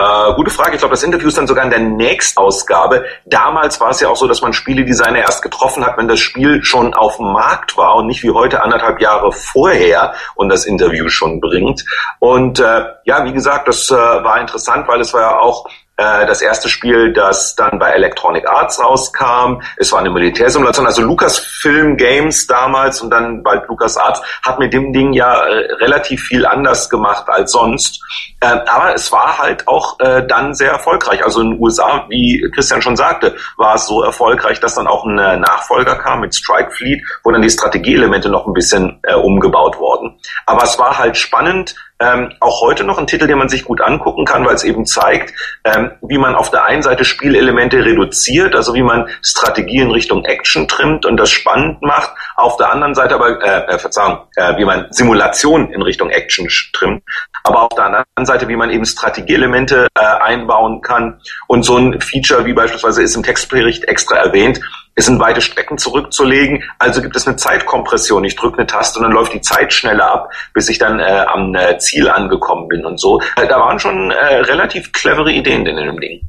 [0.02, 0.74] Äh, gute Frage.
[0.74, 3.06] Ich glaube, das Interview ist dann sogar in der Nächstausgabe.
[3.26, 6.64] Damals war es ja auch so, dass man Spieledesigner erst getroffen hat, wenn das Spiel
[6.64, 11.08] schon auf dem Markt war und nicht wie heute anderthalb Jahre vorher und das Interview
[11.10, 11.86] schon bringt.
[12.18, 15.68] Und äh, ja, wie gesagt, das äh, war interessant, weil es war ja auch
[16.02, 19.62] äh, das erste Spiel, das dann bei Electronic Arts rauskam.
[19.78, 20.86] Es war eine Militärsimulation.
[20.88, 25.74] Also Lucasfilm Games damals und dann bald Lucas Arts hat mit dem Ding ja äh,
[25.74, 28.02] relativ viel anders gemacht als sonst.
[28.40, 31.24] Äh, aber es war halt auch äh, dann sehr erfolgreich.
[31.24, 35.06] Also in den USA, wie Christian schon sagte, war es so erfolgreich, dass dann auch
[35.06, 39.14] ein äh, Nachfolger kam mit Strike Fleet, wo dann die Strategieelemente noch ein bisschen äh,
[39.14, 40.20] umgebaut wurden.
[40.48, 43.82] Aber es war halt spannend, ähm, auch heute noch ein Titel, den man sich gut
[43.82, 45.34] angucken kann, weil es eben zeigt,
[45.64, 50.26] ähm, wie man auf der einen Seite Spielelemente reduziert, also wie man Strategie in Richtung
[50.26, 54.58] Action trimmt und das spannend macht, auf der anderen Seite aber, äh, äh, Verzeihung, äh,
[54.58, 57.04] wie man Simulation in Richtung Action trimmt,
[57.44, 61.22] aber auf der anderen Seite, wie man eben Strategieelemente äh, einbauen kann.
[61.48, 64.60] Und so ein Feature wie beispielsweise ist im Textbericht extra erwähnt,
[64.96, 66.64] es sind weite Strecken zurückzulegen.
[66.80, 68.24] Also gibt es eine Zeitkompression.
[68.24, 71.26] Ich drücke eine Taste und dann läuft die Zeit schneller ab, bis ich dann äh,
[71.28, 73.22] am äh, Ziel angekommen bin und so.
[73.38, 76.22] Äh, da waren schon äh, relativ clevere Ideen in dem Ding.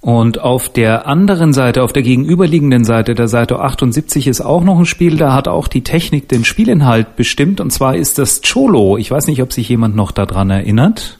[0.00, 4.80] Und auf der anderen Seite, auf der gegenüberliegenden Seite, der Seite 78 ist auch noch
[4.80, 8.96] ein Spiel, da hat auch die Technik den Spielinhalt bestimmt und zwar ist das Cholo.
[8.98, 11.18] Ich weiß nicht, ob sich jemand noch daran erinnert.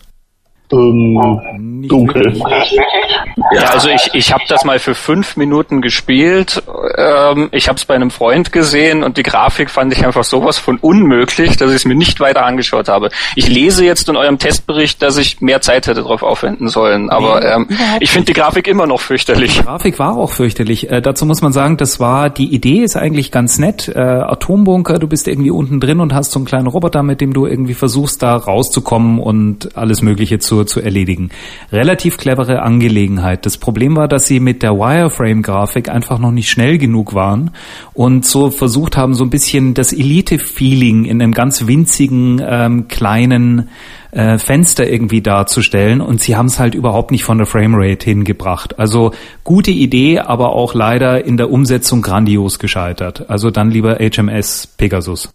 [0.73, 2.33] Ähm, dunkel.
[3.55, 6.63] Ja, also ich, ich habe das mal für fünf Minuten gespielt.
[6.97, 10.59] Ähm, ich habe es bei einem Freund gesehen und die Grafik fand ich einfach sowas
[10.59, 13.11] von unmöglich, dass ich es mir nicht weiter angeschaut habe.
[13.37, 17.45] Ich lese jetzt in eurem Testbericht, dass ich mehr Zeit hätte darauf aufwenden sollen, aber
[17.45, 17.69] ähm,
[18.01, 19.59] ich finde die Grafik immer noch fürchterlich.
[19.59, 20.91] Die Grafik war auch fürchterlich.
[20.91, 23.89] Äh, dazu muss man sagen, das war die Idee ist eigentlich ganz nett.
[23.89, 27.33] Äh, Atombunker, du bist irgendwie unten drin und hast so einen kleinen Roboter, mit dem
[27.33, 31.31] du irgendwie versuchst, da rauszukommen und alles Mögliche zu zu erledigen.
[31.71, 33.47] Relativ clevere Angelegenheit.
[33.47, 37.51] Das Problem war, dass sie mit der Wireframe-Grafik einfach noch nicht schnell genug waren
[37.95, 43.69] und so versucht haben, so ein bisschen das Elite-Feeling in einem ganz winzigen, ähm, kleinen
[44.13, 48.79] äh, Fenster irgendwie darzustellen und sie haben es halt überhaupt nicht von der Framerate hingebracht.
[48.79, 53.29] Also gute Idee, aber auch leider in der Umsetzung grandios gescheitert.
[53.31, 55.33] Also dann lieber HMS Pegasus.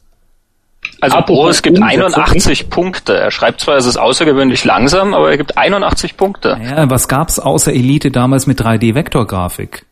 [1.01, 3.17] Also Boris gibt 81 Punkte.
[3.17, 6.59] Er schreibt zwar, es ist außergewöhnlich langsam, aber er gibt 81 Punkte.
[6.63, 9.85] Ja, was gab's außer Elite damals mit 3D-Vektorgrafik?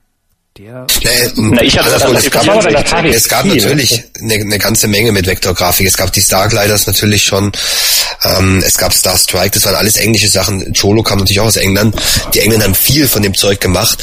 [0.58, 0.86] Der
[1.36, 2.46] Na, ich hatte das, das es, gab,
[3.04, 5.86] es gab natürlich eine, eine, ganze Menge mit Vektorgrafik.
[5.86, 7.52] Es gab die Stargliders natürlich schon.
[8.24, 9.52] Ähm, es gab Star Strike.
[9.52, 10.72] Das waren alles englische Sachen.
[10.72, 12.02] Cholo kam natürlich auch aus England.
[12.34, 14.02] Die Engländer haben viel von dem Zeug gemacht.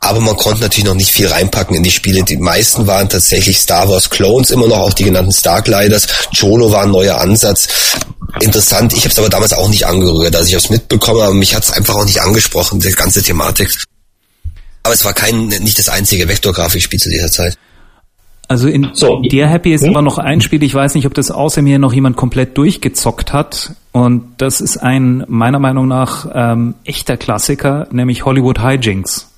[0.00, 2.24] Aber man konnte natürlich noch nicht viel reinpacken in die Spiele.
[2.24, 6.08] Die meisten waren tatsächlich Star Wars Clones, immer noch auch die genannten Stargliders.
[6.38, 7.68] Cholo war ein neuer Ansatz.
[8.40, 8.94] Interessant.
[8.94, 10.34] Ich habe es aber damals auch nicht angerührt.
[10.34, 13.22] Also ich habe es mitbekommen, aber mich hat es einfach auch nicht angesprochen, die ganze
[13.22, 13.76] Thematik.
[14.82, 17.58] Aber es war kein, nicht das einzige Vektorgrafikspiel zu dieser Zeit.
[18.48, 19.20] Also in so.
[19.20, 19.90] Dear Happy ist hm?
[19.90, 23.32] aber noch ein Spiel, ich weiß nicht, ob das außer mir noch jemand komplett durchgezockt
[23.32, 23.72] hat.
[23.92, 29.29] Und das ist ein, meiner Meinung nach, ähm, echter Klassiker, nämlich Hollywood Hijinks.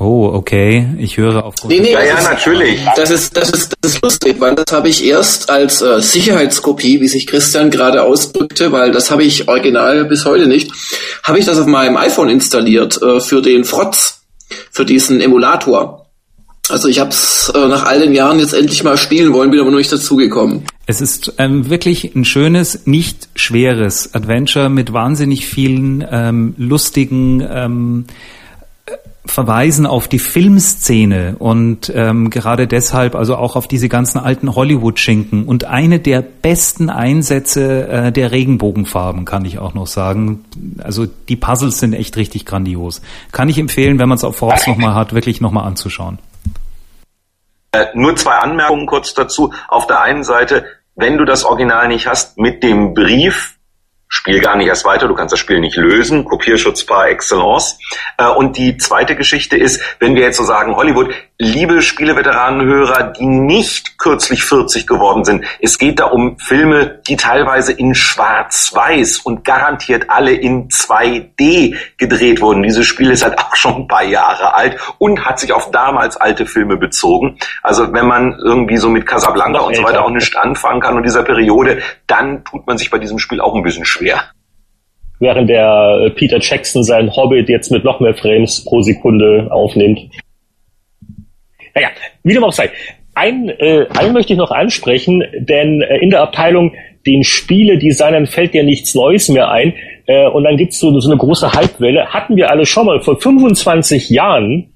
[0.00, 0.86] Oh, okay.
[0.98, 1.56] Ich höre auf.
[1.66, 2.80] Nee, nee, ja, ja, natürlich.
[2.94, 7.00] Das ist, das ist, das ist lustig, weil das habe ich erst als äh, Sicherheitskopie,
[7.00, 10.70] wie sich Christian gerade ausdrückte, weil das habe ich original bis heute nicht,
[11.24, 14.22] habe ich das auf meinem iPhone installiert äh, für den Frotz,
[14.70, 16.06] für diesen Emulator.
[16.68, 19.58] Also ich habe es äh, nach all den Jahren jetzt endlich mal spielen wollen, bin
[19.58, 20.62] aber noch nicht dazugekommen.
[20.86, 28.04] Es ist ähm, wirklich ein schönes, nicht schweres Adventure mit wahnsinnig vielen ähm, lustigen ähm,
[29.30, 35.44] verweisen auf die Filmszene und ähm, gerade deshalb also auch auf diese ganzen alten Hollywood-Schinken
[35.44, 40.44] und eine der besten Einsätze äh, der Regenbogenfarben kann ich auch noch sagen.
[40.82, 43.02] Also die Puzzles sind echt richtig grandios.
[43.32, 46.18] Kann ich empfehlen, wenn man es auf Force nochmal hat, wirklich nochmal anzuschauen.
[47.72, 49.52] Äh, nur zwei Anmerkungen kurz dazu.
[49.68, 50.64] Auf der einen Seite,
[50.94, 53.57] wenn du das Original nicht hast, mit dem Brief
[54.08, 57.78] Spiel gar nicht erst weiter, du kannst das Spiel nicht lösen, Kopierschutz par excellence.
[58.16, 63.26] Äh, und die zweite Geschichte ist, wenn wir jetzt so sagen, Hollywood, liebe Spieleveteranenhörer, die
[63.26, 69.44] nicht kürzlich 40 geworden sind, es geht da um Filme, die teilweise in schwarz-weiß und
[69.44, 72.64] garantiert alle in 2D gedreht wurden.
[72.64, 76.16] Dieses Spiel ist halt auch schon ein paar Jahre alt und hat sich auf damals
[76.16, 77.38] alte Filme bezogen.
[77.62, 81.04] Also wenn man irgendwie so mit Casablanca und so weiter auch nicht anfangen kann und
[81.04, 81.78] dieser Periode,
[82.08, 84.24] dann tut man sich bei diesem Spiel auch ein bisschen schwer.
[85.20, 90.00] Während der äh, Peter Jackson seinen Hobbit jetzt mit noch mehr Frames pro Sekunde aufnimmt.
[91.74, 91.88] Naja,
[92.22, 92.70] wie dem auch sei.
[93.14, 96.74] Ein, äh, einen möchte ich noch ansprechen, denn äh, in der Abteilung
[97.06, 99.74] den Spiele-Designern fällt ja nichts Neues mehr ein.
[100.06, 102.06] Äh, und dann gibt's so, so eine große Hypewelle.
[102.06, 104.72] Hatten wir alle schon mal vor 25 Jahren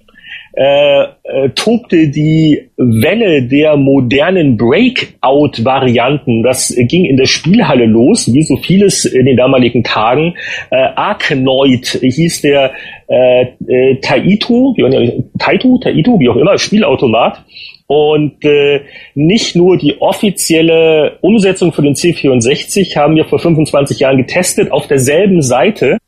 [0.54, 6.42] äh, äh, tobte die Welle der modernen Breakout-Varianten.
[6.42, 10.34] Das ging in der Spielhalle los, wie so vieles in den damaligen Tagen.
[10.70, 12.72] Äh, Arkanoid hieß der
[13.08, 17.42] äh, äh, Taito, wie, Taito, Taito, wie auch immer, Spielautomat.
[17.86, 18.80] Und äh,
[19.14, 24.86] nicht nur die offizielle Umsetzung für den C64 haben wir vor 25 Jahren getestet, auf
[24.86, 25.98] derselben Seite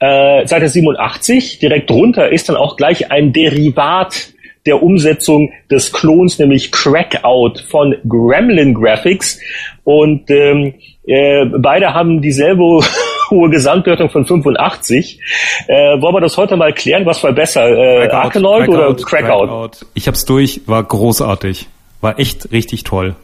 [0.00, 4.32] äh, Seite 87, direkt drunter ist dann auch gleich ein Derivat
[4.66, 9.38] der Umsetzung des Klons, nämlich Crackout von Gremlin Graphics.
[9.84, 10.74] Und ähm,
[11.06, 12.62] äh, beide haben dieselbe
[13.30, 15.20] hohe Gesamtwertung von 85.
[15.66, 17.06] Äh, wollen wir das heute mal klären?
[17.06, 17.68] Was war besser?
[17.68, 19.48] Äh, Arkanoid oder Crackout?
[19.48, 19.86] Crackout.
[19.94, 21.68] Ich hab's durch, war großartig.
[22.00, 23.16] War echt richtig toll.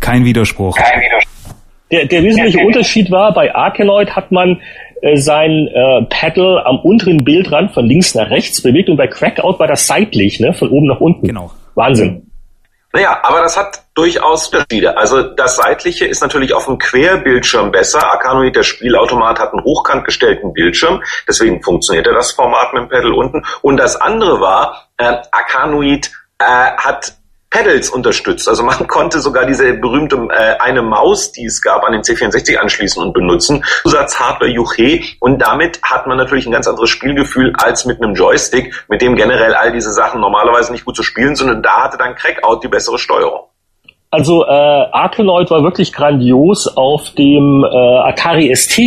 [0.00, 0.76] Kein Widerspruch.
[0.76, 1.54] Kein Widerspruch.
[1.90, 4.60] Der, der wesentliche Unterschied war, bei Arkanoid hat man
[5.14, 9.66] sein äh, Paddle am unteren Bildrand von links nach rechts bewegt und bei Crackout war
[9.66, 11.26] das seitlich, ne, von oben nach unten.
[11.26, 11.50] Genau.
[11.74, 12.30] Wahnsinn.
[12.92, 14.96] Naja, aber das hat durchaus Unterschiede.
[14.98, 18.04] Also das seitliche ist natürlich auf dem Querbildschirm besser.
[18.12, 23.12] Arcanoid, der Spielautomat, hat einen hochkant gestellten Bildschirm, deswegen funktionierte das Format mit dem Pedal
[23.12, 23.44] unten.
[23.62, 27.14] Und das andere war, äh, Arcanoid äh, hat
[27.52, 28.48] Pedals unterstützt.
[28.48, 32.56] Also man konnte sogar diese berühmte äh, eine Maus, die es gab, an den C64
[32.56, 33.64] anschließen und benutzen.
[33.82, 38.14] Zusatz Hardware Juche und damit hat man natürlich ein ganz anderes Spielgefühl als mit einem
[38.14, 41.98] Joystick, mit dem generell all diese Sachen normalerweise nicht gut zu spielen, sondern da hatte
[41.98, 43.42] dann Crackout die bessere Steuerung.
[44.10, 48.78] Also äh, Arkanoid war wirklich grandios auf dem äh, Atari ST,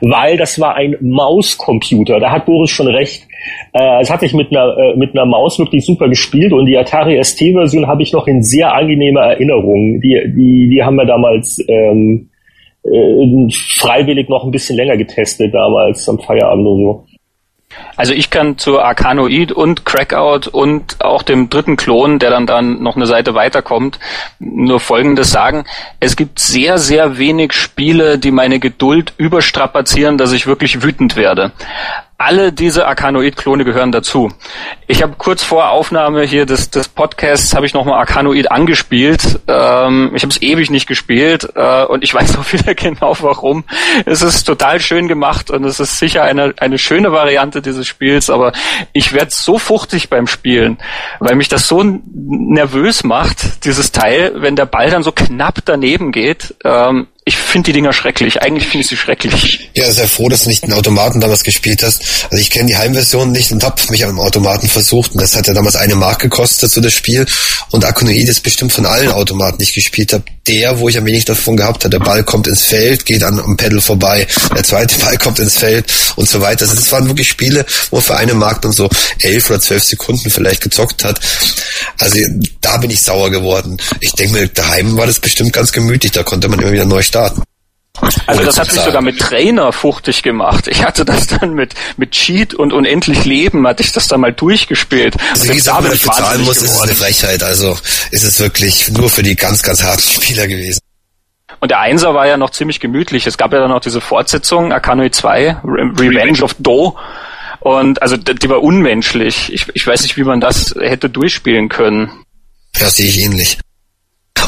[0.00, 2.18] weil das war ein Mauscomputer.
[2.18, 3.28] Da hat Boris schon recht.
[3.72, 6.76] Äh, es hat sich mit einer äh, mit einer Maus wirklich super gespielt und die
[6.76, 10.00] Atari ST-Version habe ich noch in sehr angenehmer Erinnerung.
[10.00, 12.30] Die die die haben wir damals ähm,
[12.84, 17.04] äh, freiwillig noch ein bisschen länger getestet damals am Feierabend oder so.
[17.96, 22.82] Also ich kann zu Arcanoid und Crackout und auch dem dritten Klon, der dann dann
[22.82, 23.98] noch eine Seite weiterkommt,
[24.38, 25.64] nur Folgendes sagen.
[26.00, 31.52] Es gibt sehr, sehr wenig Spiele, die meine Geduld überstrapazieren, dass ich wirklich wütend werde
[32.16, 34.32] alle diese Arcanoid-Klone gehören dazu.
[34.86, 39.40] Ich habe kurz vor Aufnahme hier des, des Podcasts habe ich nochmal Arcanoid angespielt.
[39.48, 43.64] Ähm, ich habe es ewig nicht gespielt äh, und ich weiß auch wieder genau warum.
[44.06, 48.30] Es ist total schön gemacht und es ist sicher eine, eine schöne Variante dieses Spiels,
[48.30, 48.52] aber
[48.92, 50.78] ich werde so fuchtig beim Spielen,
[51.18, 56.12] weil mich das so nervös macht, dieses Teil, wenn der Ball dann so knapp daneben
[56.12, 56.54] geht.
[56.64, 58.42] Ähm, ich finde die Dinger schrecklich.
[58.42, 59.70] Eigentlich finde ich sie schrecklich.
[59.72, 62.02] Ja, sehr froh, dass du nicht den Automaten damals gespielt hast.
[62.30, 65.12] Also ich kenne die Heimversion nicht und habe mich am Automaten versucht.
[65.12, 67.24] Und das hat ja damals eine Mark gekostet, so das Spiel.
[67.70, 71.06] Und Akonoid ist bestimmt von allen Automaten, die ich gespielt habe, der, wo ich am
[71.06, 71.90] wenig davon gehabt habe.
[71.90, 74.26] Der Ball kommt ins Feld, geht an am Pedal vorbei.
[74.54, 76.64] Der zweite Ball kommt ins Feld und so weiter.
[76.64, 80.28] Also das waren wirklich Spiele, wo für eine Mark dann so elf oder zwölf Sekunden
[80.28, 81.20] vielleicht gezockt hat.
[81.98, 82.18] Also
[82.60, 83.78] da bin ich sauer geworden.
[84.00, 86.12] Ich denke mir, daheim war das bestimmt ganz gemütlich.
[86.12, 87.42] Da konnte man immer wieder neu starten.
[88.26, 90.66] Also das hat mich sogar mit Trainer fuchtig gemacht.
[90.66, 94.32] Ich hatte das dann mit mit Cheat und unendlich Leben hatte ich das dann mal
[94.32, 95.16] durchgespielt.
[95.30, 96.64] Also wie gesagt, wenn man bezahlen muss, geworden.
[96.64, 97.42] ist es eine Frechheit.
[97.44, 97.78] Also
[98.10, 100.80] ist es wirklich nur für die ganz ganz harten Spieler gewesen.
[101.60, 103.28] Und der Einser war ja noch ziemlich gemütlich.
[103.28, 106.98] Es gab ja dann noch diese Fortsetzung, Akanoi 2, Re Revenge of Do.
[107.60, 109.52] Und also die war unmenschlich.
[109.52, 112.10] Ich, ich weiß nicht, wie man das hätte durchspielen können.
[112.76, 113.58] Ja, sehe ich ähnlich.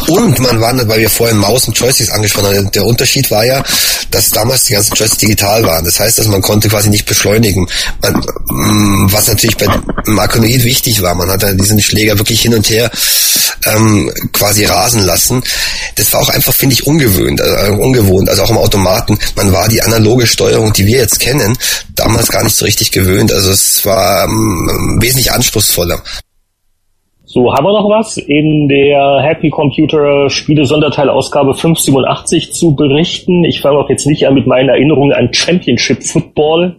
[0.09, 3.63] Und man war, weil wir vorhin Maus und Joysticks angesprochen haben, der Unterschied war ja,
[4.11, 5.85] dass damals die ganzen Joysticks digital waren.
[5.85, 7.67] Das heißt, dass man konnte quasi nicht beschleunigen.
[8.03, 9.67] Man, mm, was natürlich bei
[10.19, 12.91] Arkanoid wichtig war, man hat ja diesen Schläger wirklich hin und her
[13.65, 15.43] ähm, quasi rasen lassen.
[15.97, 18.29] Das war auch einfach, finde ich, ungewöhnt, äh, ungewohnt.
[18.29, 19.19] Also auch im Automaten.
[19.35, 21.57] Man war die analoge Steuerung, die wir jetzt kennen,
[21.95, 23.33] damals gar nicht so richtig gewöhnt.
[23.33, 26.03] Also es war ähm, wesentlich anspruchsvoller.
[27.37, 33.45] So, haben wir noch was in der Happy Computer Spiele Sonderteilausgabe 587 zu berichten?
[33.45, 36.77] Ich fange auch jetzt nicht an mit meinen Erinnerungen an Championship Football.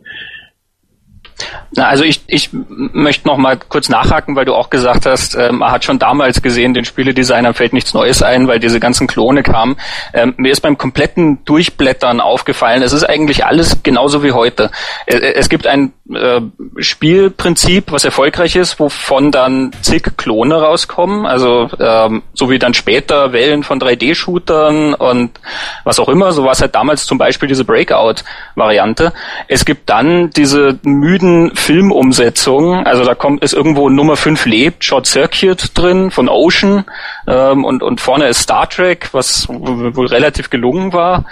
[1.86, 5.71] Also ich, ich möchte noch mal kurz nachhaken, weil du auch gesagt hast, ähm, man
[5.71, 9.78] hat schon damals gesehen, den Spieledesignern fällt nichts Neues ein, weil diese ganzen Klone kamen.
[10.13, 14.71] Ähm, mir ist beim kompletten Durchblättern aufgefallen, es ist eigentlich alles genauso wie heute.
[15.05, 16.41] Es, es gibt ein äh,
[16.78, 23.33] Spielprinzip, was erfolgreich ist, wovon dann zig Klone rauskommen, also ähm, so wie dann später
[23.33, 25.39] Wellen von 3D-Shootern und
[25.83, 29.13] was auch immer, so war es halt damals zum Beispiel diese Breakout-Variante.
[29.47, 35.06] Es gibt dann diese müden Filmumsetzungen, also da kommt ist irgendwo Nummer 5 lebt, Short
[35.06, 36.86] Circuit drin von Ocean
[37.28, 41.26] ähm, und, und vorne ist Star Trek, was wohl relativ gelungen war.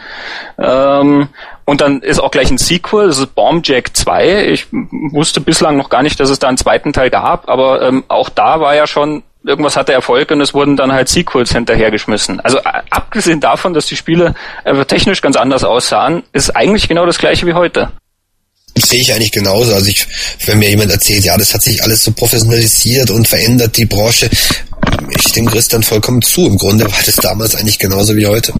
[0.59, 1.29] Ähm,
[1.63, 4.47] und dann ist auch gleich ein Sequel, das ist Bomb Jack 2.
[4.47, 4.67] Ich
[5.13, 8.27] wusste bislang noch gar nicht, dass es da einen zweiten Teil gab, aber ähm, auch
[8.27, 12.41] da war ja schon, irgendwas hatte Erfolg und es wurden dann halt Sequels hinterhergeschmissen.
[12.41, 12.59] Also
[12.89, 14.35] abgesehen davon, dass die Spiele
[14.65, 17.93] äh, technisch ganz anders aussahen, ist eigentlich genau das gleiche wie heute
[18.77, 19.73] sehe ich eigentlich genauso.
[19.73, 20.05] Also ich,
[20.45, 24.29] wenn mir jemand erzählt, ja, das hat sich alles so professionalisiert und verändert die Branche,
[25.09, 26.45] ich stimme Christian vollkommen zu.
[26.47, 28.53] Im Grunde war das damals eigentlich genauso wie heute.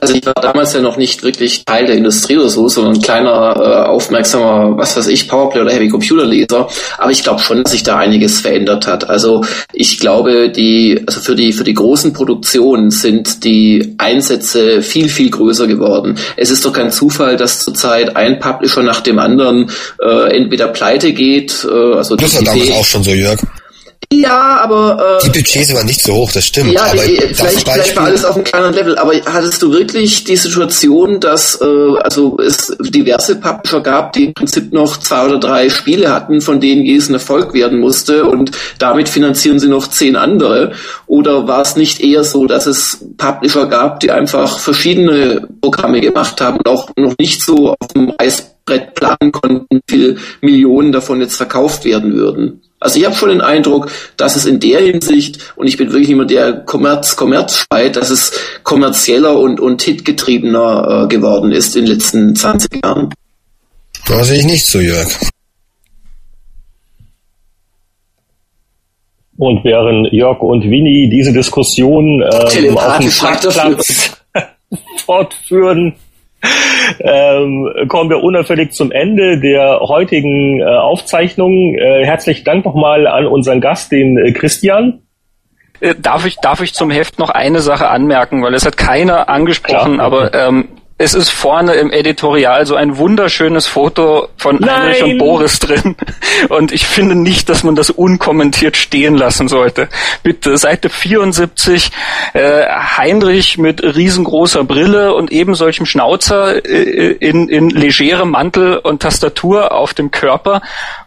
[0.00, 3.02] Also ich war damals ja noch nicht wirklich Teil der Industrie oder so, sondern ein
[3.02, 6.68] kleiner, äh, aufmerksamer, was weiß ich, Powerplay oder Heavy Computer Leser.
[6.98, 9.08] Aber ich glaube schon, dass sich da einiges verändert hat.
[9.08, 15.08] Also ich glaube, die, also für die, für die großen Produktionen sind die Einsätze viel,
[15.08, 16.18] viel größer geworden.
[16.36, 19.70] Es ist doch kein Zufall, dass zurzeit ein Publisher nach dem anderen
[20.02, 23.38] äh, entweder pleite geht, äh, also das war damals auch schon so, Jörg.
[24.10, 25.18] Ja, aber...
[25.20, 26.72] Äh, die Budgets waren nicht so hoch, das stimmt.
[26.72, 30.24] Ja, aber die, vielleicht, vielleicht war alles auf einem kleinen Level, aber hattest du wirklich
[30.24, 35.38] die Situation, dass äh, also es diverse Publisher gab, die im Prinzip noch zwei oder
[35.38, 39.88] drei Spiele hatten, von denen jedes ein Erfolg werden musste und damit finanzieren sie noch
[39.88, 40.72] zehn andere?
[41.06, 46.40] Oder war es nicht eher so, dass es Publisher gab, die einfach verschiedene Programme gemacht
[46.40, 48.14] haben und auch noch nicht so auf dem
[48.68, 52.62] Eisbrett planen konnten, wie viele Millionen davon jetzt verkauft werden würden?
[52.80, 56.10] Also ich habe schon den Eindruck, dass es in der Hinsicht, und ich bin wirklich
[56.10, 61.86] immer der Kommerz, Kommerz schreit, dass es kommerzieller und, und hitgetriebener äh, geworden ist in
[61.86, 63.12] den letzten 20 Jahren.
[64.06, 65.08] Da sehe ich nicht so, Jörg.
[69.36, 74.16] Und während Jörg und Winnie diese Diskussion ähm, auf dem Parkplatz
[75.04, 75.94] fortführen,
[77.00, 81.74] ähm, kommen wir unauffällig zum Ende der heutigen äh, Aufzeichnung.
[81.74, 85.02] Äh, herzlichen Dank nochmal an unseren Gast, den äh, Christian.
[85.80, 89.28] Äh, darf ich, darf ich zum Heft noch eine Sache anmerken, weil es hat keiner
[89.28, 90.06] angesprochen, Klar.
[90.06, 90.68] aber ähm,
[91.00, 94.70] es ist vorne im Editorial so ein wunderschönes Foto von Nein.
[94.70, 95.96] Heinrich und Boris drin.
[96.48, 99.88] Und ich finde nicht, dass man das unkommentiert stehen lassen sollte.
[100.24, 101.92] Bitte, Seite 74,
[102.32, 102.64] äh,
[102.96, 109.70] Heinrich mit riesengroßer Brille und eben solchem Schnauzer äh, in, in legerem Mantel und Tastatur
[109.70, 110.62] auf dem Körper.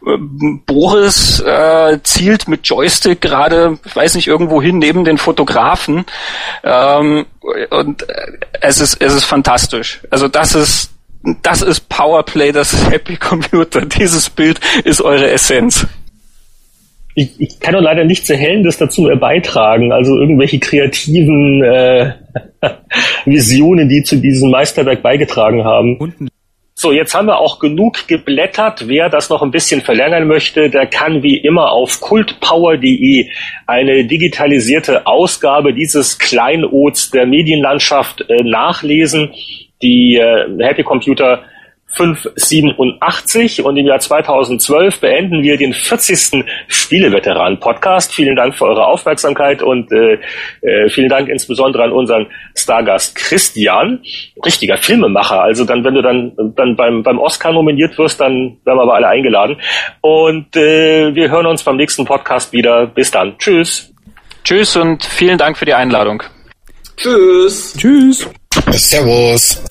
[0.05, 0.17] Äh,
[0.65, 6.05] Boris äh, zielt mit Joystick gerade, ich weiß nicht, irgendwo hin neben den Fotografen.
[6.63, 8.31] Ähm, und äh,
[8.61, 10.01] es ist, es ist fantastisch.
[10.09, 10.91] Also das ist,
[11.41, 13.81] das ist Powerplay, das ist Happy Computer.
[13.85, 15.87] Dieses Bild ist eure Essenz.
[17.13, 22.13] Ich, ich kann doch leider nichts Erhellendes dazu beitragen, also irgendwelche kreativen äh,
[23.25, 25.97] Visionen, die zu diesem Meisterwerk beigetragen haben.
[25.97, 26.30] Unten
[26.81, 28.87] so, jetzt haben wir auch genug geblättert.
[28.87, 33.29] Wer das noch ein bisschen verlängern möchte, der kann wie immer auf kultpower.de
[33.67, 39.31] eine digitalisierte Ausgabe dieses Kleinods der Medienlandschaft äh, nachlesen.
[39.83, 41.43] Die äh, Happy Computer
[41.93, 46.45] 587 und im Jahr 2012 beenden wir den 40.
[46.67, 48.13] Spieleveteran-Podcast.
[48.13, 50.19] Vielen Dank für eure Aufmerksamkeit und äh,
[50.61, 54.01] äh, vielen Dank insbesondere an unseren Stargast Christian,
[54.45, 55.41] richtiger Filmemacher.
[55.41, 58.95] Also dann, wenn du dann, dann beim, beim Oscar nominiert wirst, dann werden wir aber
[58.95, 59.57] alle eingeladen.
[60.01, 62.87] Und äh, wir hören uns beim nächsten Podcast wieder.
[62.87, 63.37] Bis dann.
[63.37, 63.93] Tschüss.
[64.43, 66.23] Tschüss und vielen Dank für die Einladung.
[66.97, 67.75] Tschüss.
[67.77, 68.29] Tschüss.
[68.71, 69.61] Servus.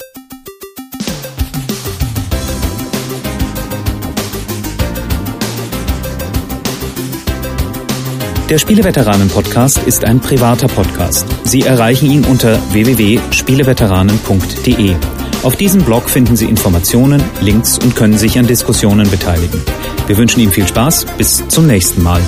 [8.50, 11.24] Der Spieleveteranen-Podcast ist ein privater Podcast.
[11.44, 14.96] Sie erreichen ihn unter www.spieleveteranen.de.
[15.44, 19.62] Auf diesem Blog finden Sie Informationen, Links und können sich an Diskussionen beteiligen.
[20.08, 21.06] Wir wünschen Ihnen viel Spaß.
[21.16, 22.20] Bis zum nächsten Mal.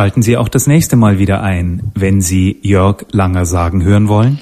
[0.00, 4.40] Schalten Sie auch das nächste Mal wieder ein, wenn Sie Jörg Langer sagen hören wollen.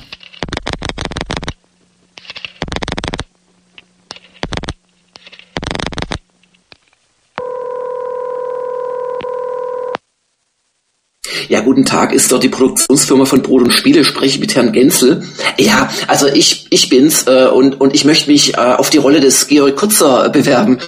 [11.48, 15.24] Ja, guten Tag, ist dort die Produktionsfirma von Brot und Spiele, spreche mit Herrn Genzel.
[15.58, 19.18] Ja, also ich, ich bin's äh, und, und ich möchte mich äh, auf die Rolle
[19.18, 20.78] des Georg Kutzer bewerben.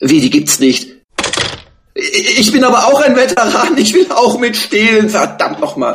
[0.00, 0.93] Wie, die gibt's nicht?
[1.94, 5.94] Ich bin aber auch ein Veteran, ich will auch mitstehlen, verdammt nochmal.